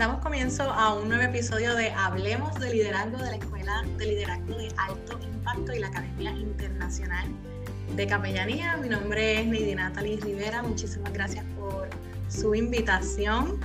Damos 0.00 0.22
comienzo 0.22 0.62
a 0.62 0.94
un 0.94 1.10
nuevo 1.10 1.24
episodio 1.24 1.74
de 1.74 1.90
Hablemos 1.90 2.58
de 2.58 2.72
Liderazgo 2.72 3.18
de 3.18 3.32
la 3.32 3.36
Escuela 3.36 3.84
de 3.98 4.06
Liderazgo 4.06 4.56
de 4.56 4.72
Alto 4.78 5.20
Impacto 5.22 5.74
y 5.74 5.78
la 5.78 5.88
Academia 5.88 6.30
Internacional 6.30 7.28
de 7.96 8.06
Capellanía. 8.06 8.78
Mi 8.78 8.88
nombre 8.88 9.42
es 9.42 9.46
Neidy 9.46 9.74
Natalie 9.74 10.16
Rivera. 10.16 10.62
Muchísimas 10.62 11.12
gracias 11.12 11.44
por 11.60 11.90
su 12.30 12.54
invitación. 12.54 13.60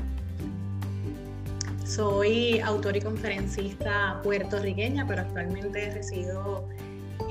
Soy 1.85 2.59
autor 2.59 2.97
y 2.97 3.01
conferencista 3.01 4.19
puertorriqueña, 4.21 5.07
pero 5.07 5.21
actualmente 5.21 5.89
resido 5.91 6.67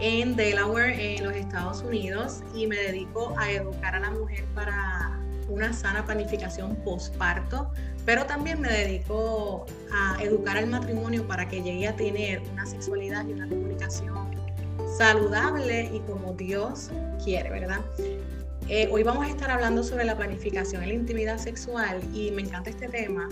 en 0.01 0.35
Delaware, 0.35 0.99
en 0.99 1.25
los 1.25 1.35
Estados 1.35 1.83
Unidos, 1.83 2.43
y 2.55 2.67
me 2.67 2.77
dedico 2.77 3.35
a 3.37 3.51
educar 3.51 3.97
a 3.97 4.01
la 4.01 4.13
mujer 4.13 4.47
para 4.55 5.21
una 5.51 5.75
sana 5.75 6.07
planificación 6.07 6.75
postparto, 6.77 7.71
pero 8.05 8.27
también 8.27 8.61
me 8.61 8.69
dedico 8.69 9.67
a 9.93 10.23
educar 10.23 10.57
al 10.57 10.67
matrimonio 10.67 11.27
para 11.27 11.49
que 11.49 11.63
llegue 11.63 11.89
a 11.89 11.97
tener 11.97 12.43
una 12.53 12.67
sexualidad 12.67 13.27
y 13.27 13.33
una 13.33 13.49
comunicación 13.49 14.31
saludable 14.97 15.91
y 15.93 16.01
como 16.01 16.35
Dios 16.35 16.91
quiere, 17.23 17.51
¿verdad? 17.51 17.81
Eh, 18.69 18.89
hoy 18.91 19.03
vamos 19.03 19.27
a 19.27 19.31
estar 19.31 19.51
hablando 19.51 19.83
sobre 19.83 20.05
la 20.05 20.17
planificación 20.17 20.83
en 20.83 20.89
la 20.89 20.95
intimidad 20.95 21.39
sexual 21.39 22.01
y 22.15 22.31
me 22.31 22.43
encanta 22.43 22.71
este 22.71 22.89
tema 22.89 23.29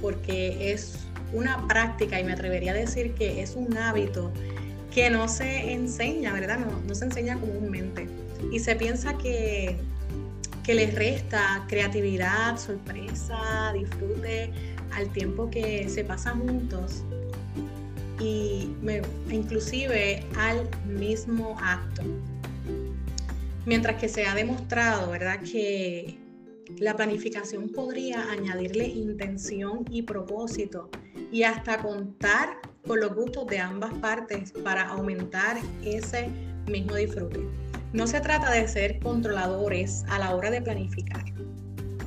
porque 0.00 0.72
es 0.72 0.98
una 1.32 1.66
práctica 1.68 2.18
y 2.18 2.24
me 2.24 2.32
atrevería 2.32 2.72
a 2.72 2.74
decir 2.74 3.14
que 3.14 3.42
es 3.42 3.56
un 3.56 3.76
hábito 3.76 4.32
que 4.92 5.10
no 5.10 5.28
se 5.28 5.72
enseña, 5.72 6.32
¿verdad? 6.32 6.58
No, 6.58 6.80
no 6.86 6.94
se 6.94 7.04
enseña 7.04 7.38
comúnmente. 7.38 8.08
Y 8.50 8.58
se 8.58 8.74
piensa 8.74 9.16
que 9.18 9.76
que 10.62 10.74
les 10.74 10.94
resta 10.94 11.64
creatividad, 11.68 12.58
sorpresa, 12.58 13.72
disfrute 13.72 14.50
al 14.92 15.10
tiempo 15.12 15.50
que 15.50 15.88
se 15.88 16.04
pasa 16.04 16.32
juntos 16.32 17.02
y 18.18 18.68
inclusive 19.30 20.24
al 20.36 20.68
mismo 20.86 21.56
acto. 21.62 22.02
Mientras 23.66 23.96
que 24.00 24.08
se 24.08 24.26
ha 24.26 24.34
demostrado, 24.34 25.10
¿verdad?, 25.10 25.40
que 25.40 26.18
la 26.78 26.94
planificación 26.96 27.68
podría 27.68 28.30
añadirle 28.30 28.86
intención 28.86 29.84
y 29.90 30.02
propósito 30.02 30.90
y 31.32 31.42
hasta 31.42 31.78
contar 31.78 32.58
con 32.86 33.00
los 33.00 33.14
gustos 33.14 33.46
de 33.46 33.58
ambas 33.58 33.92
partes 33.94 34.52
para 34.52 34.88
aumentar 34.88 35.58
ese 35.84 36.28
mismo 36.66 36.94
disfrute. 36.94 37.69
No 37.92 38.06
se 38.06 38.20
trata 38.20 38.50
de 38.52 38.68
ser 38.68 39.00
controladores 39.00 40.04
a 40.08 40.18
la 40.18 40.34
hora 40.34 40.50
de 40.50 40.62
planificar. 40.62 41.24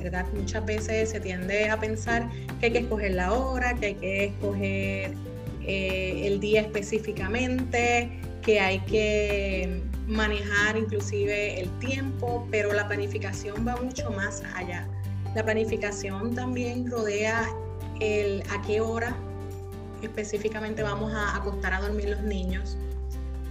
¿verdad? 0.04 0.26
Muchas 0.34 0.64
veces 0.66 1.10
se 1.10 1.20
tiende 1.20 1.70
a 1.70 1.80
pensar 1.80 2.28
que 2.60 2.66
hay 2.66 2.72
que 2.72 2.78
escoger 2.80 3.12
la 3.12 3.32
hora, 3.32 3.74
que 3.74 3.86
hay 3.86 3.94
que 3.94 4.24
escoger 4.26 5.14
eh, 5.66 6.26
el 6.26 6.40
día 6.40 6.60
específicamente, 6.60 8.10
que 8.42 8.60
hay 8.60 8.80
que 8.80 9.82
manejar 10.06 10.76
inclusive 10.76 11.58
el 11.58 11.70
tiempo, 11.78 12.46
pero 12.50 12.72
la 12.74 12.86
planificación 12.86 13.66
va 13.66 13.76
mucho 13.76 14.10
más 14.10 14.42
allá. 14.54 14.86
La 15.34 15.42
planificación 15.42 16.34
también 16.34 16.90
rodea 16.90 17.48
el 18.00 18.42
a 18.50 18.60
qué 18.62 18.82
hora 18.82 19.16
específicamente 20.02 20.82
vamos 20.82 21.14
a 21.14 21.34
acostar 21.34 21.72
a 21.72 21.80
dormir 21.80 22.10
los 22.10 22.22
niños, 22.22 22.76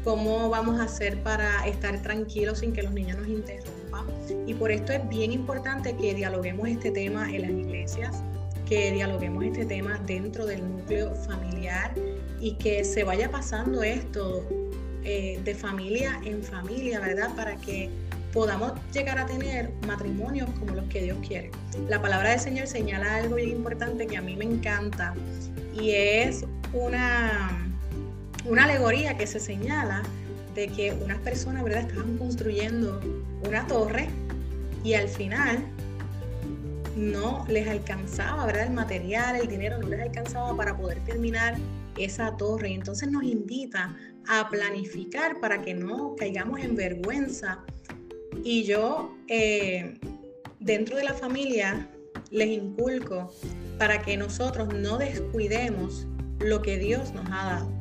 cómo 0.03 0.49
vamos 0.49 0.79
a 0.79 0.83
hacer 0.83 1.21
para 1.23 1.65
estar 1.67 2.01
tranquilos 2.01 2.59
sin 2.59 2.73
que 2.73 2.83
los 2.83 2.91
niños 2.91 3.17
nos 3.17 3.27
interrumpan. 3.27 4.05
Y 4.45 4.53
por 4.53 4.71
esto 4.71 4.91
es 4.93 5.07
bien 5.09 5.31
importante 5.31 5.95
que 5.95 6.13
dialoguemos 6.13 6.67
este 6.67 6.91
tema 6.91 7.29
en 7.31 7.41
las 7.41 7.51
iglesias, 7.51 8.21
que 8.67 8.91
dialoguemos 8.91 9.43
este 9.43 9.65
tema 9.65 9.99
dentro 10.05 10.45
del 10.45 10.61
núcleo 10.67 11.13
familiar 11.15 11.93
y 12.39 12.55
que 12.55 12.83
se 12.83 13.03
vaya 13.03 13.29
pasando 13.31 13.83
esto 13.83 14.45
eh, 15.03 15.39
de 15.43 15.55
familia 15.55 16.19
en 16.25 16.43
familia, 16.43 16.99
¿verdad? 16.99 17.33
Para 17.35 17.55
que 17.57 17.89
podamos 18.33 18.73
llegar 18.91 19.19
a 19.19 19.25
tener 19.25 19.71
matrimonios 19.85 20.49
como 20.59 20.73
los 20.73 20.85
que 20.85 21.03
Dios 21.03 21.17
quiere. 21.25 21.51
La 21.87 22.01
palabra 22.01 22.31
del 22.31 22.39
Señor 22.39 22.67
señala 22.67 23.15
algo 23.15 23.35
bien 23.35 23.49
importante 23.49 24.07
que 24.07 24.17
a 24.17 24.21
mí 24.21 24.35
me 24.35 24.45
encanta 24.45 25.13
y 25.79 25.91
es 25.91 26.45
una 26.73 27.72
una 28.45 28.65
alegoría 28.65 29.17
que 29.17 29.27
se 29.27 29.39
señala 29.39 30.03
de 30.55 30.67
que 30.67 30.91
unas 30.91 31.17
personas 31.19 31.63
¿verdad? 31.63 31.81
estaban 31.81 32.17
construyendo 32.17 32.99
una 33.47 33.65
torre 33.67 34.09
y 34.83 34.93
al 34.93 35.07
final 35.07 35.65
no 36.95 37.45
les 37.47 37.67
alcanzaba, 37.67 38.45
¿verdad? 38.45 38.67
El 38.67 38.73
material, 38.73 39.35
el 39.35 39.47
dinero 39.47 39.79
no 39.79 39.87
les 39.87 40.01
alcanzaba 40.01 40.55
para 40.55 40.77
poder 40.77 40.99
terminar 41.05 41.57
esa 41.97 42.35
torre. 42.37 42.69
Y 42.69 42.73
entonces 42.73 43.09
nos 43.09 43.23
invita 43.23 43.95
a 44.27 44.49
planificar 44.49 45.39
para 45.39 45.61
que 45.61 45.73
no 45.73 46.15
caigamos 46.15 46.59
en 46.59 46.75
vergüenza. 46.75 47.63
Y 48.43 48.63
yo, 48.63 49.15
eh, 49.27 49.97
dentro 50.59 50.97
de 50.97 51.05
la 51.05 51.13
familia, 51.13 51.89
les 52.29 52.49
inculco 52.49 53.33
para 53.79 54.01
que 54.01 54.17
nosotros 54.17 54.73
no 54.73 54.97
descuidemos 54.97 56.07
lo 56.39 56.61
que 56.61 56.77
Dios 56.77 57.13
nos 57.13 57.25
ha 57.31 57.45
dado 57.45 57.72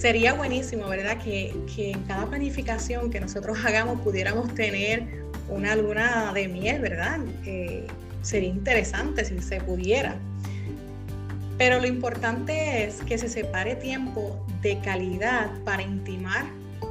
sería 0.00 0.32
buenísimo, 0.32 0.88
¿verdad? 0.88 1.18
Que, 1.22 1.54
en 1.76 2.02
cada 2.04 2.24
planificación 2.26 3.10
que 3.10 3.20
nosotros 3.20 3.58
hagamos 3.66 4.00
pudiéramos 4.00 4.54
tener 4.54 5.22
una 5.50 5.76
luna 5.76 6.32
de 6.32 6.48
miel, 6.48 6.80
¿verdad? 6.80 7.18
sería 8.22 8.48
interesante 8.48 9.24
si 9.26 9.40
se 9.42 9.60
pudiera. 9.60 10.16
Pero 11.58 11.80
lo 11.80 11.86
importante 11.86 12.84
es 12.84 13.02
que 13.02 13.18
se 13.18 13.28
separe 13.28 13.74
tiempo 13.74 14.42
de 14.62 14.78
calidad 14.80 15.50
para 15.64 15.82
intimar 15.82 16.46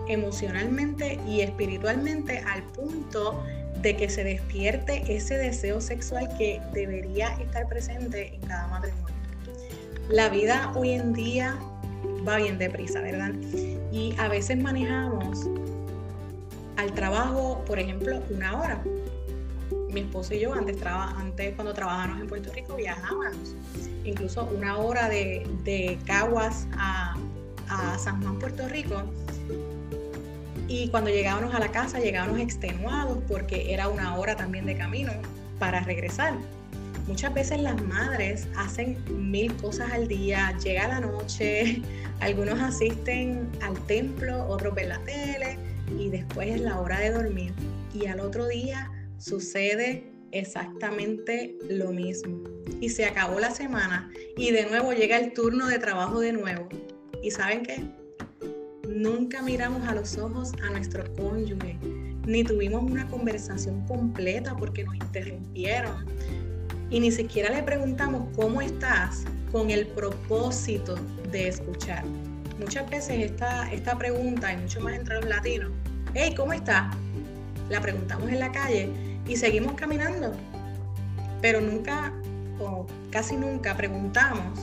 emocionalmente 0.07 1.19
y 1.27 1.41
espiritualmente 1.41 2.43
al 2.47 2.61
punto 2.63 3.43
de 3.81 3.95
que 3.95 4.09
se 4.09 4.23
despierte 4.23 5.15
ese 5.15 5.37
deseo 5.37 5.81
sexual 5.81 6.29
que 6.37 6.61
debería 6.73 7.29
estar 7.41 7.67
presente 7.67 8.35
en 8.35 8.41
cada 8.41 8.67
matrimonio. 8.67 9.15
La 10.09 10.29
vida 10.29 10.71
hoy 10.75 10.91
en 10.91 11.13
día 11.13 11.57
va 12.29 12.37
bien 12.37 12.57
deprisa, 12.57 13.01
¿verdad? 13.01 13.33
Y 13.91 14.15
a 14.17 14.27
veces 14.27 14.57
manejamos 14.57 15.47
al 16.77 16.93
trabajo, 16.93 17.63
por 17.65 17.79
ejemplo, 17.79 18.21
una 18.29 18.59
hora. 18.59 18.81
Mi 19.89 20.01
esposo 20.01 20.33
y 20.33 20.39
yo 20.39 20.53
antes, 20.53 20.77
antes 20.85 21.55
cuando 21.55 21.73
trabajábamos 21.73 22.21
en 22.21 22.27
Puerto 22.27 22.53
Rico 22.53 22.75
viajábamos, 22.75 23.55
incluso 24.03 24.45
una 24.55 24.77
hora 24.77 25.09
de, 25.09 25.97
Caguas 26.05 26.67
a, 26.73 27.15
a 27.67 27.97
San 27.97 28.21
Juan, 28.21 28.37
Puerto 28.39 28.67
Rico. 28.67 29.03
Y 30.67 30.89
cuando 30.89 31.09
llegábamos 31.09 31.55
a 31.55 31.59
la 31.59 31.71
casa 31.71 31.99
llegábamos 31.99 32.39
extenuados 32.39 33.17
porque 33.27 33.73
era 33.73 33.87
una 33.89 34.15
hora 34.15 34.35
también 34.35 34.67
de 34.67 34.77
camino 34.77 35.11
para 35.57 35.79
regresar. 35.81 36.35
Muchas 37.09 37.33
veces 37.33 37.59
las 37.59 37.81
madres 37.81 38.47
hacen 38.55 38.95
mil 39.09 39.51
cosas 39.55 39.91
al 39.91 40.07
día, 40.07 40.55
llega 40.63 40.87
la 40.87 40.99
noche, 40.99 41.81
algunos 42.19 42.59
asisten 42.59 43.49
al 43.61 43.83
templo, 43.87 44.45
otros 44.47 44.75
ven 44.75 44.89
la 44.89 44.99
tele 44.99 45.57
y 45.97 46.09
después 46.09 46.49
es 46.49 46.61
la 46.61 46.79
hora 46.79 46.99
de 46.99 47.09
dormir. 47.09 47.51
Y 47.95 48.05
al 48.05 48.19
otro 48.19 48.47
día 48.47 48.91
sucede 49.17 50.03
exactamente 50.31 51.57
lo 51.67 51.91
mismo. 51.91 52.43
y 52.79 52.89
se 52.89 53.05
acabó 53.05 53.39
la 53.39 53.49
semana 53.49 54.11
y 54.37 54.51
de 54.51 54.67
nuevo 54.67 54.93
llega 54.93 55.17
el 55.17 55.33
turno 55.33 55.65
de 55.65 55.79
trabajo 55.79 56.19
de 56.19 56.33
nuevo. 56.33 56.69
¿Y 57.23 57.31
saben 57.31 57.63
qué? 57.63 57.83
Nunca 58.87 59.41
miramos 59.41 59.87
a 59.87 59.95
los 59.95 60.15
ojos 60.19 60.51
a 60.61 60.69
nuestro 60.69 61.11
cónyuge, 61.15 61.75
ni 62.27 62.43
tuvimos 62.43 62.83
una 62.83 63.07
conversación 63.07 63.83
completa 63.87 64.55
porque 64.55 64.83
nos 64.83 64.93
interrumpieron. 64.93 66.05
Y 66.89 66.99
ni 66.99 67.11
siquiera 67.11 67.49
le 67.51 67.63
preguntamos 67.63 68.27
cómo 68.35 68.61
estás 68.61 69.23
con 69.51 69.69
el 69.69 69.87
propósito 69.87 70.95
de 71.31 71.47
escuchar. 71.47 72.03
Muchas 72.59 72.89
veces 72.89 73.31
esta, 73.31 73.71
esta 73.71 73.97
pregunta, 73.97 74.51
y 74.51 74.57
mucho 74.57 74.81
más 74.81 74.93
entre 74.93 75.15
los 75.15 75.25
latinos, 75.25 75.71
hey, 76.13 76.33
¿cómo 76.35 76.53
estás? 76.53 76.95
La 77.69 77.79
preguntamos 77.79 78.29
en 78.29 78.39
la 78.39 78.51
calle 78.51 78.89
y 79.27 79.35
seguimos 79.35 79.73
caminando. 79.73 80.33
Pero 81.41 81.61
nunca, 81.61 82.11
o 82.59 82.85
casi 83.11 83.37
nunca, 83.37 83.77
preguntamos 83.77 84.59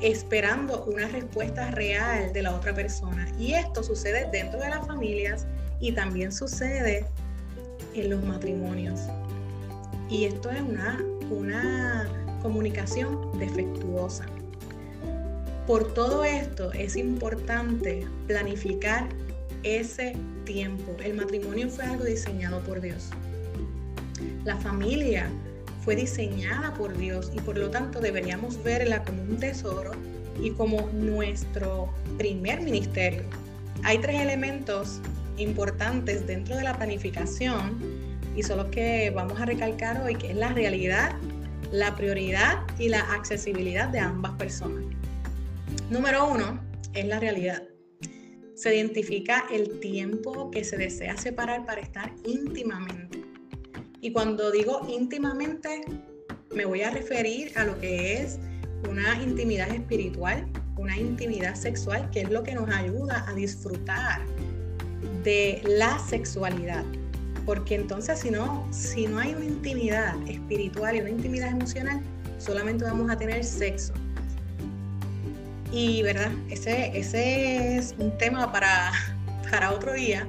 esperando 0.00 0.84
una 0.84 1.06
respuesta 1.08 1.70
real 1.70 2.32
de 2.32 2.42
la 2.42 2.54
otra 2.54 2.74
persona. 2.74 3.28
Y 3.38 3.52
esto 3.52 3.82
sucede 3.82 4.28
dentro 4.32 4.60
de 4.60 4.70
las 4.70 4.86
familias 4.86 5.46
y 5.78 5.92
también 5.92 6.32
sucede 6.32 7.06
en 7.94 8.10
los 8.10 8.22
matrimonios. 8.24 9.00
Y 10.08 10.24
esto 10.24 10.50
es 10.50 10.60
una, 10.60 10.98
una 11.30 12.08
comunicación 12.42 13.38
defectuosa. 13.38 14.26
Por 15.66 15.94
todo 15.94 16.24
esto 16.24 16.72
es 16.72 16.96
importante 16.96 18.06
planificar 18.26 19.08
ese 19.62 20.16
tiempo. 20.44 20.96
El 21.02 21.14
matrimonio 21.14 21.68
fue 21.68 21.84
algo 21.84 22.04
diseñado 22.04 22.60
por 22.60 22.80
Dios. 22.80 23.10
La 24.44 24.56
familia 24.56 25.30
fue 25.84 25.96
diseñada 25.96 26.74
por 26.74 26.96
Dios 26.96 27.30
y 27.34 27.40
por 27.40 27.56
lo 27.56 27.70
tanto 27.70 28.00
deberíamos 28.00 28.62
verla 28.62 29.04
como 29.04 29.22
un 29.22 29.36
tesoro 29.38 29.92
y 30.42 30.50
como 30.50 30.88
nuestro 30.92 31.92
primer 32.18 32.62
ministerio. 32.62 33.22
Hay 33.82 33.98
tres 33.98 34.20
elementos 34.20 35.00
importantes 35.36 36.26
dentro 36.26 36.56
de 36.56 36.64
la 36.64 36.76
planificación 36.76 37.78
y 38.36 38.42
son 38.42 38.58
los 38.58 38.66
que 38.66 39.10
vamos 39.10 39.40
a 39.40 39.46
recalcar 39.46 40.02
hoy, 40.02 40.14
que 40.14 40.30
es 40.30 40.36
la 40.36 40.52
realidad, 40.52 41.12
la 41.72 41.94
prioridad 41.96 42.60
y 42.78 42.88
la 42.88 43.00
accesibilidad 43.12 43.88
de 43.88 44.00
ambas 44.00 44.32
personas. 44.32 44.84
Número 45.90 46.28
uno 46.28 46.60
es 46.94 47.06
la 47.06 47.20
realidad. 47.20 47.62
Se 48.54 48.74
identifica 48.74 49.44
el 49.50 49.80
tiempo 49.80 50.50
que 50.50 50.64
se 50.64 50.76
desea 50.76 51.16
separar 51.16 51.64
para 51.64 51.80
estar 51.80 52.12
íntimamente 52.24 53.30
y 54.02 54.12
cuando 54.12 54.50
digo 54.50 54.86
íntimamente, 54.88 55.82
me 56.54 56.64
voy 56.64 56.82
a 56.82 56.90
referir 56.90 57.52
a 57.56 57.64
lo 57.64 57.78
que 57.78 58.14
es 58.14 58.38
una 58.88 59.22
intimidad 59.22 59.68
espiritual, 59.74 60.48
una 60.78 60.96
intimidad 60.96 61.54
sexual, 61.54 62.08
que 62.10 62.22
es 62.22 62.30
lo 62.30 62.42
que 62.42 62.54
nos 62.54 62.70
ayuda 62.70 63.26
a 63.28 63.34
disfrutar 63.34 64.24
de 65.22 65.60
la 65.66 65.98
sexualidad. 65.98 66.84
Porque 67.50 67.74
entonces 67.74 68.20
si 68.20 68.30
no, 68.30 68.64
si 68.70 69.08
no 69.08 69.18
hay 69.18 69.34
una 69.34 69.44
intimidad 69.44 70.14
espiritual 70.28 70.94
y 70.94 71.00
una 71.00 71.10
intimidad 71.10 71.48
emocional, 71.48 72.00
solamente 72.38 72.84
vamos 72.84 73.10
a 73.10 73.16
tener 73.18 73.42
sexo. 73.42 73.92
Y 75.72 76.00
verdad, 76.04 76.30
ese, 76.48 76.96
ese 76.96 77.76
es 77.76 77.96
un 77.98 78.16
tema 78.18 78.52
para, 78.52 78.92
para 79.50 79.72
otro 79.72 79.94
día, 79.94 80.28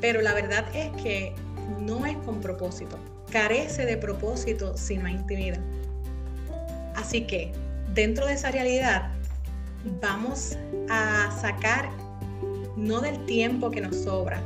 pero 0.00 0.22
la 0.22 0.32
verdad 0.32 0.64
es 0.74 0.88
que 1.02 1.34
no 1.78 2.06
es 2.06 2.16
con 2.24 2.40
propósito. 2.40 2.98
Carece 3.30 3.84
de 3.84 3.98
propósito 3.98 4.78
si 4.78 4.96
no 4.96 5.08
hay 5.08 5.16
intimidad. 5.16 5.60
Así 6.96 7.26
que 7.26 7.52
dentro 7.92 8.24
de 8.24 8.32
esa 8.32 8.50
realidad 8.50 9.10
vamos 10.00 10.56
a 10.88 11.38
sacar 11.38 11.90
no 12.78 13.02
del 13.02 13.26
tiempo 13.26 13.70
que 13.70 13.82
nos 13.82 13.94
sobra, 13.94 14.42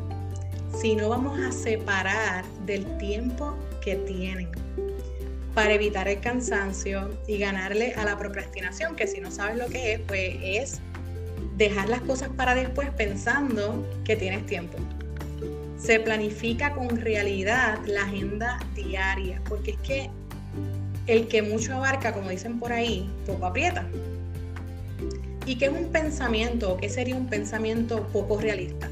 sino 0.81 1.09
vamos 1.09 1.39
a 1.39 1.53
separar 1.53 2.45
del 2.67 2.85
tiempo 2.99 3.55
que 3.83 3.97
tienen 3.97 4.49
para 5.55 5.75
evitar 5.75 6.09
el 6.09 6.21
cansancio 6.21 7.11
y 7.27 7.39
ganarle 7.39 7.95
a 7.95 8.05
la 8.05 8.19
procrastinación, 8.19 8.97
que 8.97 9.07
si 9.07 9.21
no 9.21 9.31
sabes 9.31 9.57
lo 9.57 9.67
que 9.67 9.95
es, 9.95 10.01
pues 10.01 10.37
es 10.43 10.81
dejar 11.57 11.89
las 11.89 12.01
cosas 12.01 12.29
para 12.37 12.55
después 12.55 12.91
pensando 12.91 13.87
que 14.05 14.17
tienes 14.17 14.45
tiempo 14.47 14.79
se 15.85 16.01
planifica 16.01 16.73
con 16.73 16.97
realidad 16.97 17.79
la 17.87 18.05
agenda 18.05 18.59
diaria, 18.75 19.43
porque 19.47 19.73
es 19.73 19.77
que 19.79 20.11
el 21.07 21.29
que 21.29 21.43
mucho 21.43 21.75
abarca, 21.75 22.15
como 22.15 22.31
dicen 22.31 22.59
por 22.59 22.73
ahí, 22.73 23.11
poco 23.27 23.45
aprieta. 23.45 23.87
¿Y 25.45 25.57
qué 25.57 25.67
es 25.67 25.73
un 25.73 25.93
pensamiento 25.93 26.73
o 26.73 26.77
qué 26.79 26.89
sería 26.89 27.15
un 27.15 27.29
pensamiento 27.29 28.09
poco 28.15 28.41
realista? 28.41 28.89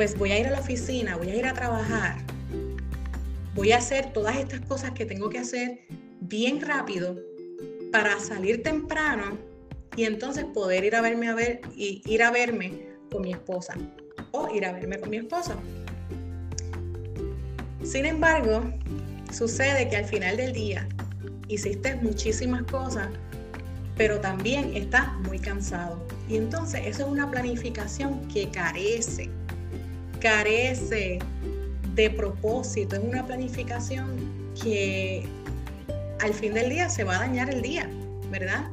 Pues 0.00 0.16
voy 0.16 0.32
a 0.32 0.38
ir 0.38 0.46
a 0.46 0.50
la 0.52 0.60
oficina, 0.60 1.18
voy 1.18 1.28
a 1.28 1.36
ir 1.36 1.44
a 1.44 1.52
trabajar, 1.52 2.16
voy 3.54 3.72
a 3.72 3.76
hacer 3.76 4.14
todas 4.14 4.34
estas 4.38 4.60
cosas 4.60 4.92
que 4.92 5.04
tengo 5.04 5.28
que 5.28 5.40
hacer 5.40 5.80
bien 6.22 6.62
rápido 6.62 7.20
para 7.92 8.18
salir 8.18 8.62
temprano 8.62 9.36
y 9.96 10.04
entonces 10.04 10.46
poder 10.54 10.84
ir 10.84 10.96
a 10.96 11.02
verme 11.02 11.28
a 11.28 11.34
ver 11.34 11.60
y 11.76 12.00
ir 12.06 12.22
a 12.22 12.30
verme 12.30 12.96
con 13.12 13.20
mi 13.20 13.32
esposa 13.32 13.74
o 14.30 14.48
ir 14.54 14.64
a 14.64 14.72
verme 14.72 14.98
con 14.98 15.10
mi 15.10 15.18
esposa. 15.18 15.54
Sin 17.84 18.06
embargo, 18.06 18.72
sucede 19.30 19.90
que 19.90 19.96
al 19.96 20.06
final 20.06 20.38
del 20.38 20.54
día 20.54 20.88
hiciste 21.48 21.96
muchísimas 21.96 22.62
cosas, 22.62 23.10
pero 23.98 24.18
también 24.18 24.74
estás 24.74 25.12
muy 25.28 25.38
cansado. 25.38 26.02
Y 26.26 26.38
entonces 26.38 26.86
eso 26.86 27.02
es 27.02 27.08
una 27.10 27.30
planificación 27.30 28.26
que 28.28 28.50
carece, 28.50 29.28
carece 30.20 31.18
de 31.94 32.10
propósito, 32.10 32.96
es 32.96 33.02
una 33.02 33.26
planificación 33.26 34.16
que 34.62 35.24
al 36.20 36.34
fin 36.34 36.54
del 36.54 36.70
día 36.70 36.88
se 36.88 37.04
va 37.04 37.16
a 37.16 37.18
dañar 37.20 37.52
el 37.52 37.62
día, 37.62 37.90
¿verdad? 38.30 38.68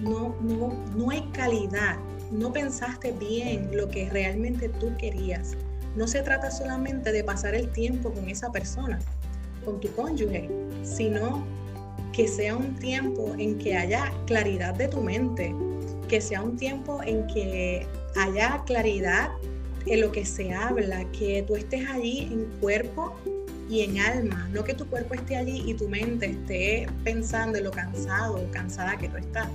No, 0.00 0.36
no, 0.42 0.74
no 0.96 1.10
hay 1.10 1.22
calidad, 1.32 1.96
no 2.30 2.52
pensaste 2.52 3.12
bien 3.12 3.70
lo 3.72 3.88
que 3.88 4.10
realmente 4.10 4.68
tú 4.68 4.94
querías. 4.98 5.56
No 5.96 6.06
se 6.06 6.22
trata 6.22 6.50
solamente 6.50 7.10
de 7.12 7.24
pasar 7.24 7.54
el 7.54 7.70
tiempo 7.70 8.12
con 8.12 8.28
esa 8.28 8.52
persona, 8.52 8.98
con 9.64 9.80
tu 9.80 9.88
cónyuge, 9.94 10.48
sino 10.82 11.44
que 12.12 12.28
sea 12.28 12.56
un 12.56 12.74
tiempo 12.76 13.34
en 13.38 13.58
que 13.58 13.76
haya 13.76 14.12
claridad 14.26 14.74
de 14.74 14.88
tu 14.88 15.00
mente, 15.00 15.54
que 16.08 16.20
sea 16.20 16.42
un 16.42 16.56
tiempo 16.56 17.00
en 17.02 17.26
que 17.26 17.86
haya 18.16 18.62
claridad 18.66 19.30
en 19.90 20.00
lo 20.00 20.12
que 20.12 20.24
se 20.24 20.52
habla, 20.52 21.04
que 21.12 21.42
tú 21.46 21.56
estés 21.56 21.88
allí 21.88 22.28
en 22.30 22.44
cuerpo 22.60 23.14
y 23.68 23.82
en 23.82 23.98
alma, 23.98 24.48
no 24.52 24.64
que 24.64 24.74
tu 24.74 24.86
cuerpo 24.86 25.14
esté 25.14 25.36
allí 25.36 25.62
y 25.66 25.74
tu 25.74 25.88
mente 25.88 26.26
esté 26.26 26.86
pensando 27.04 27.58
en 27.58 27.64
lo 27.64 27.70
cansado 27.70 28.36
o 28.36 28.50
cansada 28.50 28.96
que 28.96 29.08
tú 29.08 29.16
estás. 29.18 29.48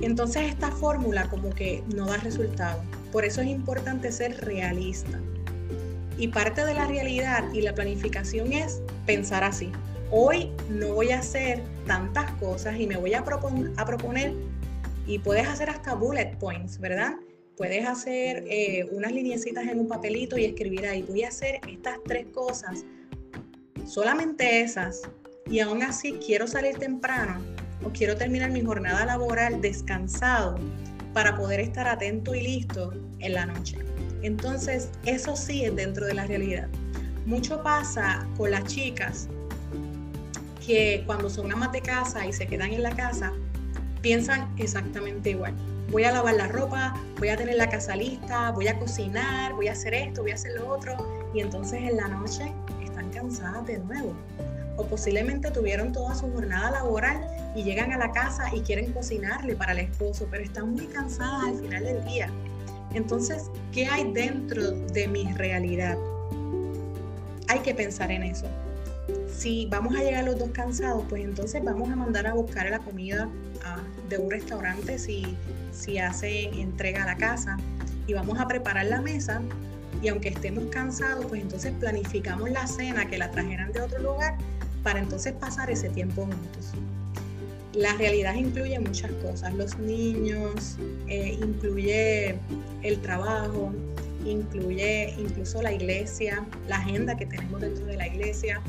Entonces 0.00 0.50
esta 0.50 0.70
fórmula 0.72 1.28
como 1.30 1.50
que 1.50 1.82
no 1.94 2.06
da 2.06 2.16
resultado. 2.16 2.82
Por 3.12 3.24
eso 3.24 3.40
es 3.40 3.48
importante 3.48 4.10
ser 4.10 4.44
realista. 4.44 5.20
Y 6.18 6.28
parte 6.28 6.64
de 6.64 6.74
la 6.74 6.86
realidad 6.86 7.44
y 7.52 7.62
la 7.62 7.74
planificación 7.74 8.52
es 8.52 8.80
pensar 9.06 9.44
así. 9.44 9.70
Hoy 10.10 10.50
no 10.68 10.94
voy 10.94 11.10
a 11.10 11.20
hacer 11.20 11.62
tantas 11.86 12.30
cosas 12.32 12.78
y 12.78 12.86
me 12.86 12.96
voy 12.96 13.14
a, 13.14 13.24
proponer, 13.24 14.34
y 15.06 15.18
puedes 15.18 15.48
hacer 15.48 15.70
hasta 15.70 15.94
bullet 15.94 16.36
points, 16.38 16.78
¿verdad? 16.78 17.14
Puedes 17.56 17.86
hacer 17.86 18.44
eh, 18.48 18.88
unas 18.92 19.12
lineecitas 19.12 19.66
en 19.66 19.78
un 19.78 19.88
papelito 19.88 20.38
y 20.38 20.44
escribir 20.44 20.86
ahí, 20.86 21.02
voy 21.02 21.22
a 21.22 21.28
hacer 21.28 21.60
estas 21.68 21.98
tres 22.04 22.26
cosas, 22.32 22.84
solamente 23.86 24.62
esas, 24.62 25.02
y 25.46 25.60
aún 25.60 25.82
así 25.82 26.18
quiero 26.24 26.46
salir 26.46 26.78
temprano 26.78 27.40
o 27.84 27.90
quiero 27.90 28.16
terminar 28.16 28.50
mi 28.50 28.62
jornada 28.62 29.04
laboral 29.04 29.60
descansado 29.60 30.58
para 31.12 31.36
poder 31.36 31.60
estar 31.60 31.86
atento 31.86 32.34
y 32.34 32.40
listo 32.40 32.92
en 33.18 33.34
la 33.34 33.46
noche. 33.46 33.76
Entonces, 34.22 34.88
eso 35.04 35.36
sí 35.36 35.64
es 35.64 35.74
dentro 35.74 36.06
de 36.06 36.14
la 36.14 36.26
realidad. 36.26 36.68
Mucho 37.26 37.62
pasa 37.62 38.26
con 38.36 38.50
las 38.50 38.64
chicas 38.64 39.28
que 40.64 41.02
cuando 41.06 41.28
son 41.28 41.52
amas 41.52 41.72
de 41.72 41.82
casa 41.82 42.26
y 42.26 42.32
se 42.32 42.46
quedan 42.46 42.72
en 42.72 42.82
la 42.82 42.94
casa, 42.94 43.32
piensan 44.00 44.52
exactamente 44.58 45.30
igual. 45.30 45.54
Voy 45.92 46.04
a 46.04 46.10
lavar 46.10 46.34
la 46.36 46.48
ropa, 46.48 46.94
voy 47.18 47.28
a 47.28 47.36
tener 47.36 47.56
la 47.56 47.68
casa 47.68 47.94
lista, 47.94 48.50
voy 48.52 48.66
a 48.66 48.78
cocinar, 48.78 49.52
voy 49.52 49.68
a 49.68 49.72
hacer 49.72 49.92
esto, 49.92 50.22
voy 50.22 50.30
a 50.30 50.34
hacer 50.34 50.52
lo 50.52 50.66
otro. 50.66 50.96
Y 51.34 51.40
entonces 51.40 51.82
en 51.82 51.98
la 51.98 52.08
noche 52.08 52.50
están 52.82 53.10
cansadas 53.10 53.66
de 53.66 53.78
nuevo. 53.78 54.14
O 54.78 54.86
posiblemente 54.86 55.50
tuvieron 55.50 55.92
toda 55.92 56.14
su 56.14 56.32
jornada 56.32 56.70
laboral 56.70 57.20
y 57.54 57.62
llegan 57.62 57.92
a 57.92 57.98
la 57.98 58.10
casa 58.10 58.44
y 58.54 58.62
quieren 58.62 58.90
cocinarle 58.94 59.54
para 59.54 59.72
el 59.72 59.80
esposo, 59.80 60.26
pero 60.30 60.42
están 60.42 60.70
muy 60.70 60.86
cansadas 60.86 61.48
al 61.48 61.58
final 61.58 61.84
del 61.84 62.02
día. 62.06 62.30
Entonces, 62.94 63.50
¿qué 63.70 63.86
hay 63.86 64.10
dentro 64.14 64.70
de 64.70 65.08
mi 65.08 65.30
realidad? 65.34 65.98
Hay 67.48 67.58
que 67.60 67.74
pensar 67.74 68.10
en 68.10 68.22
eso. 68.22 68.46
si 69.28 69.66
vamos 69.66 69.94
a 69.94 70.02
llegar 70.02 70.24
los 70.24 70.38
dos 70.38 70.50
cansados, 70.52 71.04
pues 71.10 71.22
entonces 71.22 71.62
vamos 71.62 71.90
a 71.90 71.96
mandar 71.96 72.26
a 72.26 72.32
buscar 72.32 72.70
la 72.70 72.78
comida 72.78 73.28
de 74.08 74.18
un 74.18 74.30
restaurante 74.30 74.98
si, 74.98 75.36
si 75.72 75.98
hace 75.98 76.44
entrega 76.60 77.04
a 77.04 77.06
la 77.06 77.16
casa 77.16 77.56
y 78.06 78.12
vamos 78.12 78.38
a 78.38 78.46
preparar 78.46 78.86
la 78.86 79.00
mesa 79.00 79.40
y 80.02 80.08
aunque 80.08 80.30
estemos 80.30 80.64
cansados, 80.66 81.26
pues 81.26 81.42
entonces 81.42 81.72
planificamos 81.78 82.50
la 82.50 82.66
cena 82.66 83.08
que 83.08 83.18
la 83.18 83.30
trajeran 83.30 83.72
de 83.72 83.80
otro 83.80 84.00
lugar 84.00 84.36
para 84.82 84.98
entonces 84.98 85.32
pasar 85.34 85.70
ese 85.70 85.88
tiempo 85.90 86.22
juntos. 86.22 86.72
La 87.74 87.94
realidad 87.94 88.34
incluye 88.34 88.78
muchas 88.80 89.10
cosas, 89.22 89.54
los 89.54 89.78
niños, 89.78 90.76
eh, 91.08 91.38
incluye 91.40 92.36
el 92.82 93.00
trabajo, 93.00 93.72
incluye 94.26 95.14
incluso 95.18 95.62
la 95.62 95.72
iglesia, 95.72 96.44
la 96.68 96.76
agenda 96.76 97.16
que 97.16 97.26
tenemos 97.26 97.60
dentro 97.60 97.86
de 97.86 97.96
la 97.96 98.08
iglesia. 98.08 98.60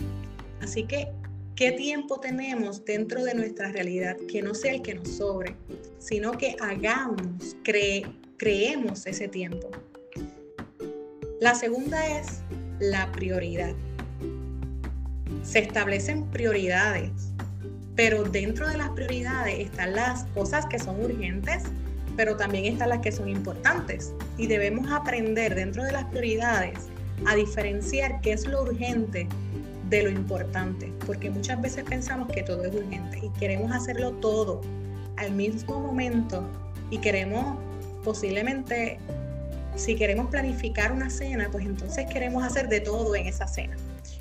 Así 0.62 0.84
que, 0.84 1.10
¿qué 1.56 1.72
tiempo 1.72 2.20
tenemos 2.20 2.84
dentro 2.86 3.24
de 3.24 3.36
nuestra 3.36 3.72
realidad? 3.72 4.18
Que 4.28 4.42
no 4.42 4.54
sea 4.54 4.74
el 4.74 4.82
que 4.82 4.96
nos 4.96 5.10
sobre, 5.10 5.56
sino 6.00 6.32
que 6.32 6.56
hagamos, 6.60 7.56
creemos 8.38 9.06
ese 9.06 9.28
tiempo. 9.28 9.70
La 11.40 11.54
segunda 11.54 12.06
es 12.20 12.42
la 12.80 13.12
prioridad. 13.12 13.74
Se 15.44 15.60
establecen 15.60 16.26
prioridades, 16.32 17.12
pero 17.96 18.24
dentro 18.24 18.68
de 18.68 18.78
las 18.78 18.90
prioridades 18.92 19.60
están 19.60 19.94
las 19.94 20.26
cosas 20.28 20.66
que 20.66 20.80
son 20.80 21.04
urgentes, 21.04 21.64
pero 22.16 22.38
también 22.38 22.66
están 22.66 22.90
las 22.90 23.00
que 23.00 23.12
son 23.12 23.28
importantes. 23.30 24.14
Y 24.38 24.48
debemos 24.48 24.92
aprender 24.92 25.54
dentro 25.54 25.84
de 25.84 25.92
las 25.92 26.06
prioridades 26.06 26.80
a 27.26 27.36
diferenciar 27.36 28.22
qué 28.22 28.34
es 28.34 28.48
lo 28.48 28.64
urgente 28.64 29.28
de 29.94 30.04
lo 30.04 30.10
importante, 30.10 30.92
porque 31.06 31.30
muchas 31.30 31.62
veces 31.62 31.84
pensamos 31.84 32.28
que 32.30 32.42
todo 32.42 32.64
es 32.66 32.74
urgente 32.74 33.20
y 33.24 33.30
queremos 33.40 33.72
hacerlo 33.72 34.12
todo 34.14 34.62
al 35.18 35.32
mismo 35.32 35.80
momento 35.80 36.44
y 36.90 36.98
queremos 36.98 37.58
posiblemente 38.04 38.98
si 39.76 39.96
queremos 39.96 40.28
planificar 40.28 40.92
una 40.92 41.12
cena, 41.12 41.50
pues 41.52 41.66
entonces 41.66 42.08
queremos 42.12 42.44
hacer 42.44 42.70
de 42.70 42.80
todo 42.80 43.16
en 43.16 43.28
esa 43.28 43.48
cena. 43.48 43.76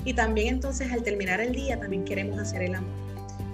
Y 0.04 0.12
también 0.12 0.54
entonces 0.54 0.92
al 0.92 1.02
terminar 1.02 1.40
el 1.40 1.52
día 1.52 1.80
también 1.80 2.04
queremos 2.04 2.38
hacer 2.38 2.62
el 2.62 2.74
amor. 2.74 2.90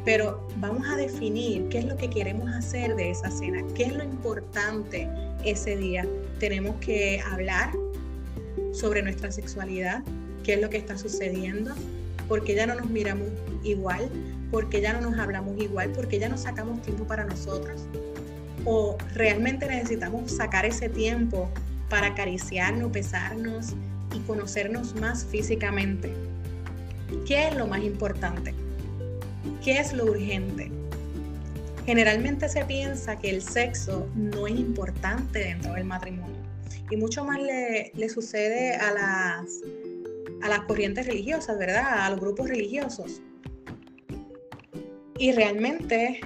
Pero 0.04 0.46
vamos 0.56 0.88
a 0.88 0.96
definir 0.96 1.68
qué 1.68 1.78
es 1.78 1.84
lo 1.84 1.96
que 1.96 2.10
queremos 2.10 2.50
hacer 2.50 2.96
de 2.96 3.10
esa 3.10 3.30
cena, 3.30 3.62
qué 3.74 3.84
es 3.84 3.92
lo 3.92 4.02
importante 4.02 5.08
ese 5.44 5.76
día. 5.76 6.04
Tenemos 6.40 6.76
que 6.80 7.20
hablar 7.20 7.70
sobre 8.72 9.02
nuestra 9.02 9.30
sexualidad, 9.30 10.02
qué 10.42 10.54
es 10.54 10.60
lo 10.60 10.70
que 10.70 10.78
está 10.78 10.96
sucediendo, 10.96 11.74
porque 12.28 12.54
ya 12.54 12.66
no 12.66 12.74
nos 12.74 12.90
miramos 12.90 13.28
igual, 13.64 14.10
porque 14.50 14.80
ya 14.80 14.92
no 14.92 15.10
nos 15.10 15.18
hablamos 15.18 15.60
igual, 15.60 15.90
porque 15.90 16.18
ya 16.18 16.28
no 16.28 16.38
sacamos 16.38 16.82
tiempo 16.82 17.04
para 17.04 17.24
nosotros. 17.24 17.82
O 18.64 18.96
realmente 19.14 19.66
necesitamos 19.66 20.32
sacar 20.32 20.66
ese 20.66 20.88
tiempo 20.88 21.48
para 21.88 22.08
acariciarnos, 22.08 22.92
besarnos 22.92 23.74
y 24.14 24.20
conocernos 24.20 24.94
más 24.96 25.24
físicamente. 25.24 26.12
¿Qué 27.26 27.48
es 27.48 27.56
lo 27.56 27.66
más 27.66 27.82
importante? 27.82 28.54
¿Qué 29.64 29.78
es 29.78 29.92
lo 29.92 30.06
urgente? 30.06 30.70
Generalmente 31.86 32.48
se 32.50 32.64
piensa 32.66 33.16
que 33.16 33.30
el 33.30 33.40
sexo 33.40 34.06
no 34.14 34.46
es 34.46 34.54
importante 34.58 35.38
dentro 35.38 35.72
del 35.72 35.84
matrimonio 35.84 36.36
y 36.90 36.96
mucho 36.96 37.24
más 37.24 37.38
le, 37.40 38.08
sucede 38.08 38.74
a 38.76 38.92
las, 38.92 39.60
a 40.42 40.48
las 40.48 40.60
corrientes 40.60 41.06
religiosas, 41.06 41.58
¿verdad? 41.58 42.06
A 42.06 42.10
los 42.10 42.20
grupos 42.20 42.48
religiosos. 42.48 43.20
Y 45.18 45.32
realmente 45.32 46.20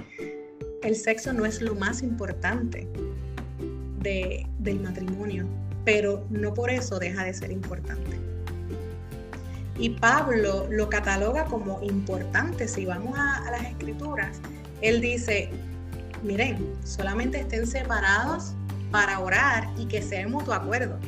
el 0.83 0.95
sexo 0.95 1.33
no 1.33 1.45
es 1.45 1.61
lo 1.61 1.75
más 1.75 2.03
importante 2.03 2.87
del 4.03 4.79
matrimonio, 4.81 5.47
pero 5.85 6.25
no 6.29 6.53
por 6.53 6.69
eso 6.69 6.99
deja 6.99 7.23
de 7.23 7.33
ser 7.33 7.51
importante. 7.51 8.19
Y 9.77 9.89
Pablo 9.89 10.67
lo 10.69 10.89
cataloga 10.89 11.45
como 11.45 11.81
importante. 11.81 12.67
Si 12.67 12.85
vamos 12.85 13.17
a, 13.17 13.49
las 13.49 13.63
escrituras, 13.65 14.39
él 14.81 15.01
dice, 15.01 15.49
miren, 16.21 16.73
solamente 16.83 17.39
estén 17.39 17.65
separados 17.65 18.53
para 18.91 19.19
orar 19.19 19.67
y 19.77 19.87
que 19.87 20.01
sea 20.01 20.21
en 20.21 20.31
mutuo 20.31 20.53
acuerdo. 20.53 20.99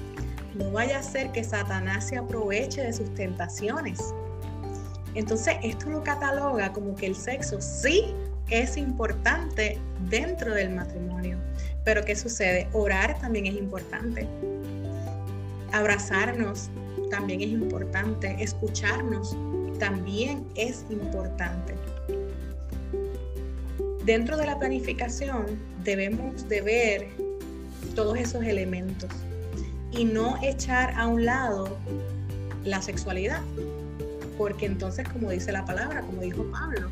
No 0.55 0.71
vaya 0.71 1.00
a 1.00 1.03
ser 1.03 1.31
que 1.33 1.43
Satanás 1.43 2.07
se 2.07 2.17
aproveche 2.17 2.81
de 2.81 2.93
sus 2.93 3.13
tentaciones. 3.13 4.00
Entonces, 5.13 5.55
esto 5.63 5.89
lo 5.89 6.01
cataloga 6.01 6.71
como 6.71 6.95
que 6.95 7.07
el 7.07 7.15
sexo 7.15 7.62
sí 7.62 8.05
es 8.50 8.77
importante 8.77 9.77
dentro 10.09 10.53
del 10.53 10.69
matrimonio. 10.69 11.38
Pero 11.83 12.05
¿qué 12.05 12.15
sucede? 12.15 12.69
Orar 12.71 13.19
también 13.19 13.47
es 13.47 13.55
importante. 13.55 14.27
Abrazarnos 15.74 16.69
también 17.12 17.41
es 17.41 17.50
importante. 17.50 18.38
Escucharnos 18.39 19.35
también 19.77 20.47
es 20.55 20.85
importante. 20.89 21.75
Dentro 24.05 24.38
de 24.38 24.45
la 24.45 24.57
planificación 24.57 25.59
debemos 25.83 26.47
de 26.47 26.62
ver 26.62 27.07
todos 27.93 28.17
esos 28.17 28.43
elementos 28.45 29.09
y 29.97 30.05
no 30.05 30.37
echar 30.41 30.93
a 30.95 31.07
un 31.07 31.25
lado 31.25 31.77
la 32.63 32.81
sexualidad, 32.81 33.41
porque 34.37 34.65
entonces, 34.65 35.07
como 35.09 35.31
dice 35.31 35.51
la 35.51 35.65
palabra, 35.65 36.01
como 36.01 36.21
dijo 36.21 36.43
Pablo, 36.51 36.89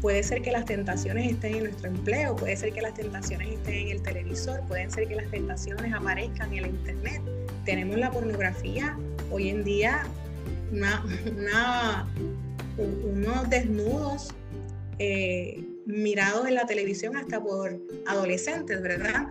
Puede 0.00 0.22
ser 0.22 0.42
que 0.42 0.52
las 0.52 0.66
tentaciones 0.66 1.32
estén 1.32 1.56
en 1.56 1.64
nuestro 1.64 1.88
empleo, 1.88 2.36
puede 2.36 2.56
ser 2.56 2.72
que 2.72 2.82
las 2.82 2.94
tentaciones 2.94 3.48
estén 3.48 3.74
en 3.74 3.88
el 3.88 4.02
televisor, 4.02 4.60
pueden 4.68 4.90
ser 4.90 5.08
que 5.08 5.16
las 5.16 5.30
tentaciones 5.30 5.92
aparezcan 5.92 6.52
en 6.52 6.64
el 6.64 6.70
internet. 6.70 7.22
Tenemos 7.64 7.96
la 7.96 8.10
pornografía 8.10 8.96
hoy 9.30 9.48
en 9.48 9.64
día, 9.64 10.06
unos 12.76 13.50
desnudos 13.50 14.34
eh, 14.98 15.64
mirados 15.86 16.46
en 16.46 16.54
la 16.54 16.66
televisión 16.66 17.16
hasta 17.16 17.42
por 17.42 17.76
adolescentes, 18.06 18.82
¿verdad? 18.82 19.28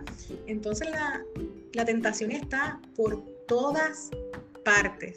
Entonces 0.48 0.90
la, 0.90 1.22
la 1.76 1.84
tentación 1.84 2.30
está 2.30 2.80
por 2.96 3.22
todas 3.46 4.08
partes. 4.64 5.14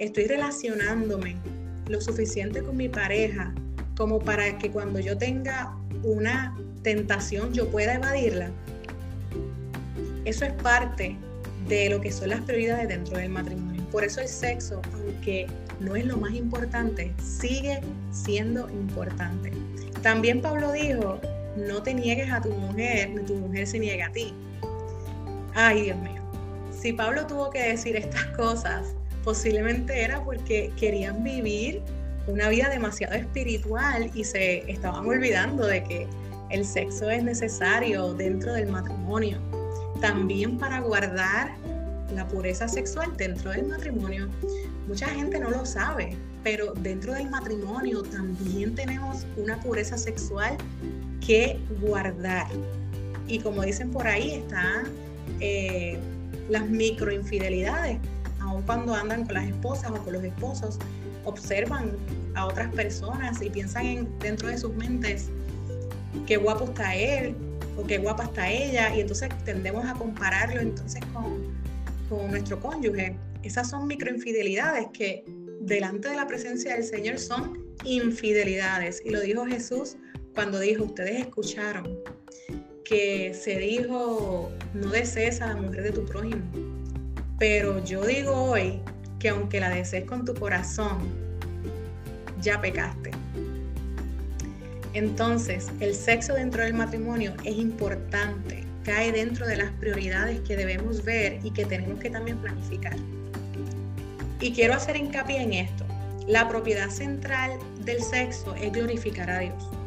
Estoy 0.00 0.26
relacionándome 0.26 1.36
lo 1.86 2.00
suficiente 2.00 2.64
con 2.64 2.76
mi 2.76 2.88
pareja 2.88 3.54
como 3.96 4.18
para 4.18 4.58
que 4.58 4.72
cuando 4.72 4.98
yo 4.98 5.16
tenga 5.16 5.72
una 6.02 6.58
tentación 6.82 7.52
yo 7.52 7.70
pueda 7.70 7.94
evadirla. 7.94 8.50
Eso 10.24 10.44
es 10.44 10.52
parte 10.54 11.16
de 11.68 11.90
lo 11.90 12.00
que 12.00 12.10
son 12.10 12.30
las 12.30 12.40
prioridades 12.40 12.88
dentro 12.88 13.16
del 13.16 13.28
matrimonio. 13.28 13.80
Por 13.92 14.02
eso 14.02 14.20
el 14.20 14.26
sexo, 14.26 14.82
aunque 14.92 15.46
no 15.78 15.94
es 15.94 16.04
lo 16.06 16.16
más 16.16 16.32
importante, 16.32 17.14
sigue 17.22 17.82
siendo 18.10 18.68
importante. 18.70 19.52
También 20.02 20.42
Pablo 20.42 20.72
dijo, 20.72 21.20
no 21.56 21.84
te 21.84 21.94
niegues 21.94 22.32
a 22.32 22.40
tu 22.40 22.50
mujer, 22.50 23.10
ni 23.10 23.22
tu 23.22 23.36
mujer 23.36 23.64
se 23.64 23.78
niega 23.78 24.06
a 24.06 24.12
ti. 24.12 24.34
Ay, 25.54 25.82
Dios 25.82 25.98
mío. 25.98 26.22
Si 26.72 26.92
Pablo 26.92 27.26
tuvo 27.26 27.50
que 27.50 27.62
decir 27.62 27.96
estas 27.96 28.24
cosas, 28.36 28.94
posiblemente 29.24 30.02
era 30.02 30.24
porque 30.24 30.72
querían 30.78 31.22
vivir 31.22 31.82
una 32.26 32.48
vida 32.48 32.68
demasiado 32.68 33.14
espiritual 33.14 34.10
y 34.14 34.24
se 34.24 34.70
estaban 34.70 35.06
olvidando 35.06 35.66
de 35.66 35.82
que 35.82 36.06
el 36.50 36.64
sexo 36.64 37.10
es 37.10 37.22
necesario 37.22 38.14
dentro 38.14 38.52
del 38.52 38.68
matrimonio. 38.68 39.38
También 40.00 40.58
para 40.58 40.80
guardar 40.80 41.54
la 42.14 42.26
pureza 42.26 42.66
sexual 42.68 43.16
dentro 43.16 43.50
del 43.50 43.66
matrimonio. 43.66 44.28
Mucha 44.88 45.06
gente 45.08 45.38
no 45.38 45.50
lo 45.50 45.64
sabe, 45.64 46.16
pero 46.42 46.72
dentro 46.74 47.12
del 47.14 47.30
matrimonio 47.30 48.02
también 48.02 48.74
tenemos 48.74 49.26
una 49.36 49.60
pureza 49.60 49.96
sexual 49.96 50.56
que 51.24 51.58
guardar. 51.80 52.48
Y 53.28 53.38
como 53.38 53.62
dicen 53.62 53.90
por 53.90 54.08
ahí, 54.08 54.34
están 54.34 54.86
eh, 55.40 55.98
las 56.48 56.68
microinfidelidades, 56.68 57.98
aun 58.40 58.62
cuando 58.62 58.94
andan 58.94 59.24
con 59.24 59.34
las 59.34 59.48
esposas 59.48 59.90
o 59.90 60.04
con 60.04 60.12
los 60.12 60.24
esposos, 60.24 60.78
observan 61.24 61.92
a 62.34 62.46
otras 62.46 62.72
personas 62.74 63.40
y 63.42 63.50
piensan 63.50 63.86
en, 63.86 64.18
dentro 64.18 64.48
de 64.48 64.58
sus 64.58 64.74
mentes 64.74 65.28
qué 66.26 66.36
guapo 66.36 66.64
está 66.64 66.94
él 66.94 67.34
o 67.76 67.86
qué 67.86 67.98
guapa 67.98 68.24
está 68.24 68.50
ella 68.50 68.94
y 68.94 69.00
entonces 69.00 69.28
tendemos 69.44 69.84
a 69.86 69.94
compararlo 69.94 70.60
entonces 70.60 71.02
con, 71.12 71.54
con 72.08 72.30
nuestro 72.30 72.58
cónyuge. 72.60 73.16
Esas 73.42 73.70
son 73.70 73.86
microinfidelidades 73.86 74.88
que 74.92 75.24
delante 75.60 76.08
de 76.08 76.16
la 76.16 76.26
presencia 76.26 76.74
del 76.74 76.84
Señor 76.84 77.18
son 77.18 77.58
infidelidades. 77.84 79.02
Y 79.04 79.10
lo 79.10 79.20
dijo 79.20 79.46
Jesús 79.46 79.96
cuando 80.34 80.58
dijo, 80.58 80.84
ustedes 80.84 81.20
escucharon 81.20 81.98
que 82.90 83.32
se 83.34 83.56
dijo, 83.56 84.50
no 84.74 84.90
desees 84.90 85.40
a 85.40 85.46
la 85.46 85.56
mujer 85.56 85.84
de 85.84 85.92
tu 85.92 86.04
prójimo. 86.04 86.42
Pero 87.38 87.82
yo 87.84 88.04
digo 88.04 88.32
hoy 88.32 88.80
que 89.20 89.28
aunque 89.28 89.60
la 89.60 89.70
desees 89.70 90.04
con 90.06 90.24
tu 90.24 90.34
corazón, 90.34 90.98
ya 92.42 92.60
pecaste. 92.60 93.12
Entonces, 94.92 95.68
el 95.78 95.94
sexo 95.94 96.34
dentro 96.34 96.64
del 96.64 96.74
matrimonio 96.74 97.32
es 97.44 97.56
importante, 97.56 98.64
cae 98.82 99.12
dentro 99.12 99.46
de 99.46 99.56
las 99.56 99.70
prioridades 99.74 100.40
que 100.40 100.56
debemos 100.56 101.04
ver 101.04 101.38
y 101.44 101.52
que 101.52 101.64
tenemos 101.64 102.00
que 102.00 102.10
también 102.10 102.38
planificar. 102.38 102.96
Y 104.40 104.50
quiero 104.50 104.74
hacer 104.74 104.96
hincapié 104.96 105.42
en 105.42 105.52
esto. 105.52 105.84
La 106.26 106.48
propiedad 106.48 106.90
central 106.90 107.52
del 107.84 108.02
sexo 108.02 108.52
es 108.56 108.72
glorificar 108.72 109.30
a 109.30 109.38
Dios. 109.38 109.79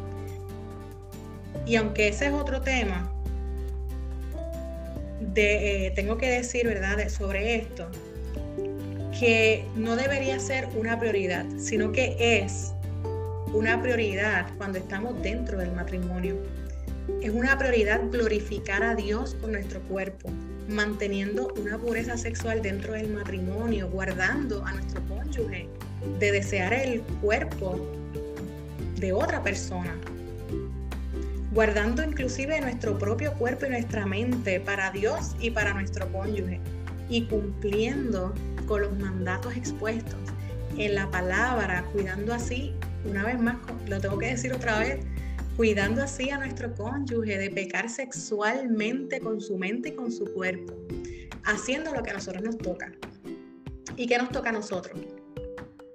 Y 1.65 1.75
aunque 1.75 2.09
ese 2.09 2.27
es 2.27 2.33
otro 2.33 2.61
tema, 2.61 3.09
eh, 5.35 5.91
tengo 5.95 6.17
que 6.17 6.29
decir, 6.29 6.67
¿verdad?, 6.67 7.07
sobre 7.09 7.55
esto, 7.55 7.87
que 9.19 9.65
no 9.75 9.95
debería 9.95 10.39
ser 10.39 10.67
una 10.75 10.99
prioridad, 10.99 11.45
sino 11.57 11.91
que 11.91 12.15
es 12.19 12.73
una 13.53 13.81
prioridad 13.81 14.47
cuando 14.57 14.79
estamos 14.79 15.21
dentro 15.21 15.57
del 15.59 15.71
matrimonio. 15.71 16.35
Es 17.21 17.31
una 17.31 17.57
prioridad 17.57 18.01
glorificar 18.11 18.83
a 18.83 18.95
Dios 18.95 19.35
con 19.39 19.51
nuestro 19.51 19.81
cuerpo, 19.81 20.29
manteniendo 20.67 21.53
una 21.61 21.77
pureza 21.77 22.17
sexual 22.17 22.61
dentro 22.61 22.93
del 22.93 23.09
matrimonio, 23.09 23.89
guardando 23.89 24.65
a 24.65 24.73
nuestro 24.73 25.01
cónyuge 25.07 25.67
de 26.19 26.31
desear 26.31 26.73
el 26.73 27.01
cuerpo 27.21 27.79
de 28.97 29.13
otra 29.13 29.43
persona, 29.43 29.95
guardando 31.53 32.03
inclusive 32.03 32.59
nuestro 32.61 32.97
propio 32.97 33.33
cuerpo 33.33 33.67
y 33.67 33.69
nuestra 33.69 34.07
mente 34.07 34.59
para 34.59 34.89
Dios 34.89 35.35
y 35.39 35.51
para 35.51 35.73
nuestro 35.73 36.11
cónyuge, 36.11 36.59
y 37.09 37.25
cumpliendo 37.25 38.33
con 38.67 38.81
los 38.81 38.97
mandatos 38.97 39.55
expuestos 39.55 40.19
en 40.77 40.95
la 40.95 41.09
palabra, 41.11 41.85
cuidando 41.93 42.33
así, 42.33 42.73
una 43.05 43.23
vez 43.23 43.39
más, 43.39 43.57
lo 43.87 43.99
tengo 43.99 44.17
que 44.17 44.27
decir 44.27 44.51
otra 44.51 44.79
vez, 44.79 45.05
cuidando 45.55 46.01
así 46.01 46.31
a 46.31 46.39
nuestro 46.39 46.73
cónyuge 46.73 47.37
de 47.37 47.51
pecar 47.51 47.87
sexualmente 47.87 49.19
con 49.19 49.39
su 49.39 49.55
mente 49.59 49.89
y 49.89 49.91
con 49.91 50.11
su 50.11 50.25
cuerpo, 50.33 50.73
haciendo 51.43 51.93
lo 51.93 52.01
que 52.01 52.09
a 52.09 52.13
nosotros 52.13 52.41
nos 52.41 52.57
toca. 52.57 52.91
¿Y 53.95 54.07
qué 54.07 54.17
nos 54.17 54.29
toca 54.29 54.49
a 54.49 54.53
nosotros? 54.53 54.99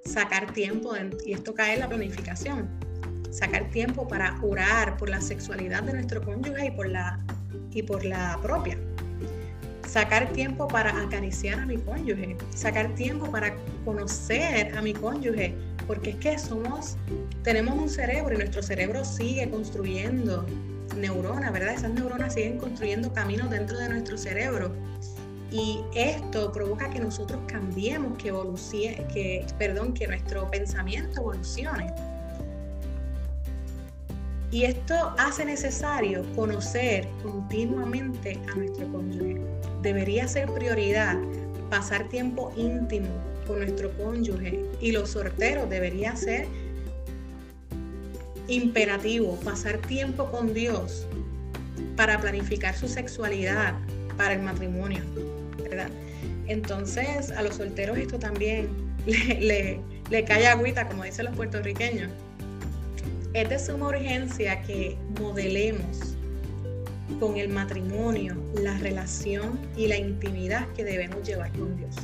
Sacar 0.05 0.53
tiempo, 0.53 0.93
y 1.27 1.33
esto 1.33 1.53
cae 1.53 1.75
en 1.75 1.81
la 1.81 1.89
planificación, 1.89 2.78
sacar 3.31 3.69
tiempo 3.71 4.07
para 4.07 4.39
orar 4.43 4.97
por 4.97 5.09
la 5.09 5.21
sexualidad 5.21 5.83
de 5.83 5.95
nuestro 5.95 6.23
cónyuge 6.23 6.67
y 6.67 6.71
por 6.71 6.89
la, 6.89 7.19
y 7.73 7.83
por 7.83 8.05
la 8.05 8.39
propia. 8.43 8.79
Sacar 9.87 10.33
tiempo 10.33 10.69
para 10.69 10.91
acariciar 11.03 11.61
a 11.61 11.67
mi 11.67 11.79
cónyuge, 11.79 12.37
sacar 12.55 12.95
tiempo 12.95 13.31
para 13.31 13.55
conocer 13.85 14.77
a 14.77 14.83
mi 14.83 14.93
cónyuge, 14.93 15.55
porque 15.87 16.11
es 16.11 16.17
que 16.17 16.39
somos, 16.39 16.97
tenemos 17.43 17.75
un 17.75 17.89
cerebro 17.89 18.35
y 18.35 18.39
nuestro 18.39 18.63
cerebro 18.63 19.05
sigue 19.05 19.49
construyendo 19.49 20.45
neuronas, 20.97 21.53
¿verdad? 21.53 21.75
Esas 21.75 21.93
neuronas 21.93 22.35
siguen 22.35 22.59
construyendo 22.59 23.13
caminos 23.13 23.49
dentro 23.51 23.79
de 23.79 23.89
nuestro 23.89 24.19
cerebro. 24.19 24.73
Y 25.51 25.81
esto 25.95 26.53
provoca 26.53 26.91
que 26.91 27.01
nosotros 27.01 27.41
cambiemos, 27.47 28.19
que 28.19 28.29
evolucione, 28.29 29.07
que, 29.07 29.47
perdón, 29.59 29.95
que 29.95 30.07
nuestro 30.07 30.51
pensamiento 30.51 31.21
evolucione. 31.21 31.95
Y 34.51 34.65
esto 34.65 35.15
hace 35.19 35.45
necesario 35.45 36.25
conocer 36.35 37.07
continuamente 37.23 38.39
a 38.51 38.55
nuestro 38.55 38.91
cónyuge. 38.91 39.41
Debería 39.83 40.27
ser 40.27 40.51
prioridad 40.51 41.19
pasar 41.69 42.09
tiempo 42.09 42.53
íntimo 42.57 43.09
con 43.47 43.59
nuestro 43.59 43.91
cónyuge 43.99 44.65
y 44.81 44.93
los 44.93 45.11
sorteros 45.11 45.69
debería 45.69 46.17
ser 46.17 46.47
imperativo 48.49 49.39
pasar 49.41 49.77
tiempo 49.79 50.31
con 50.31 50.55
Dios 50.55 51.07
para 51.97 52.19
planificar 52.19 52.75
su 52.75 52.89
sexualidad 52.89 53.75
para 54.17 54.33
el 54.33 54.41
matrimonio, 54.41 55.03
¿verdad? 55.63 55.91
Entonces 56.47 57.31
a 57.33 57.43
los 57.43 57.57
solteros 57.57 57.99
esto 57.99 58.19
también 58.19 58.69
le, 59.07 59.41
le, 59.41 59.81
le 60.09 60.25
cae 60.25 60.47
agüita, 60.47 60.89
como 60.89 61.05
dicen 61.05 61.27
los 61.27 61.37
puertorriqueños 61.37 62.09
es 63.43 63.49
de 63.49 63.59
suma 63.61 63.89
urgencia 63.89 64.63
que 64.63 64.97
modelemos 65.21 66.17
con 67.21 67.37
el 67.37 67.49
matrimonio 67.49 68.37
la 68.61 68.77
relación 68.79 69.61
y 69.77 69.87
la 69.87 69.97
intimidad 69.97 70.67
que 70.73 70.85
debemos 70.85 71.27
llevar 71.27 71.53
con 71.53 71.77
Dios. 71.77 71.95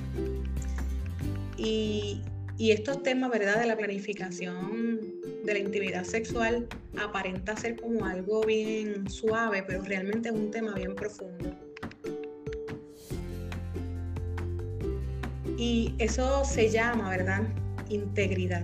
Y, 1.56 2.22
estos 2.58 3.02
temas, 3.02 3.32
¿verdad?, 3.32 3.58
de 3.58 3.66
la 3.66 3.76
planificación 3.76 5.00
de 5.44 5.52
la 5.52 5.58
intimidad 5.58 6.04
sexual 6.04 6.68
aparenta 7.02 7.56
ser 7.56 7.80
como 7.80 8.06
algo 8.06 8.42
bien 8.44 9.10
suave, 9.10 9.64
pero 9.66 9.82
realmente 9.82 10.28
es 10.28 10.34
un 10.34 10.52
tema 10.52 10.74
bien 10.74 10.94
profundo. 10.94 11.52
Y 15.58 15.94
eso 15.98 16.44
se 16.44 16.70
llama, 16.70 17.10
¿verdad?, 17.10 17.42
integridad 17.88 18.62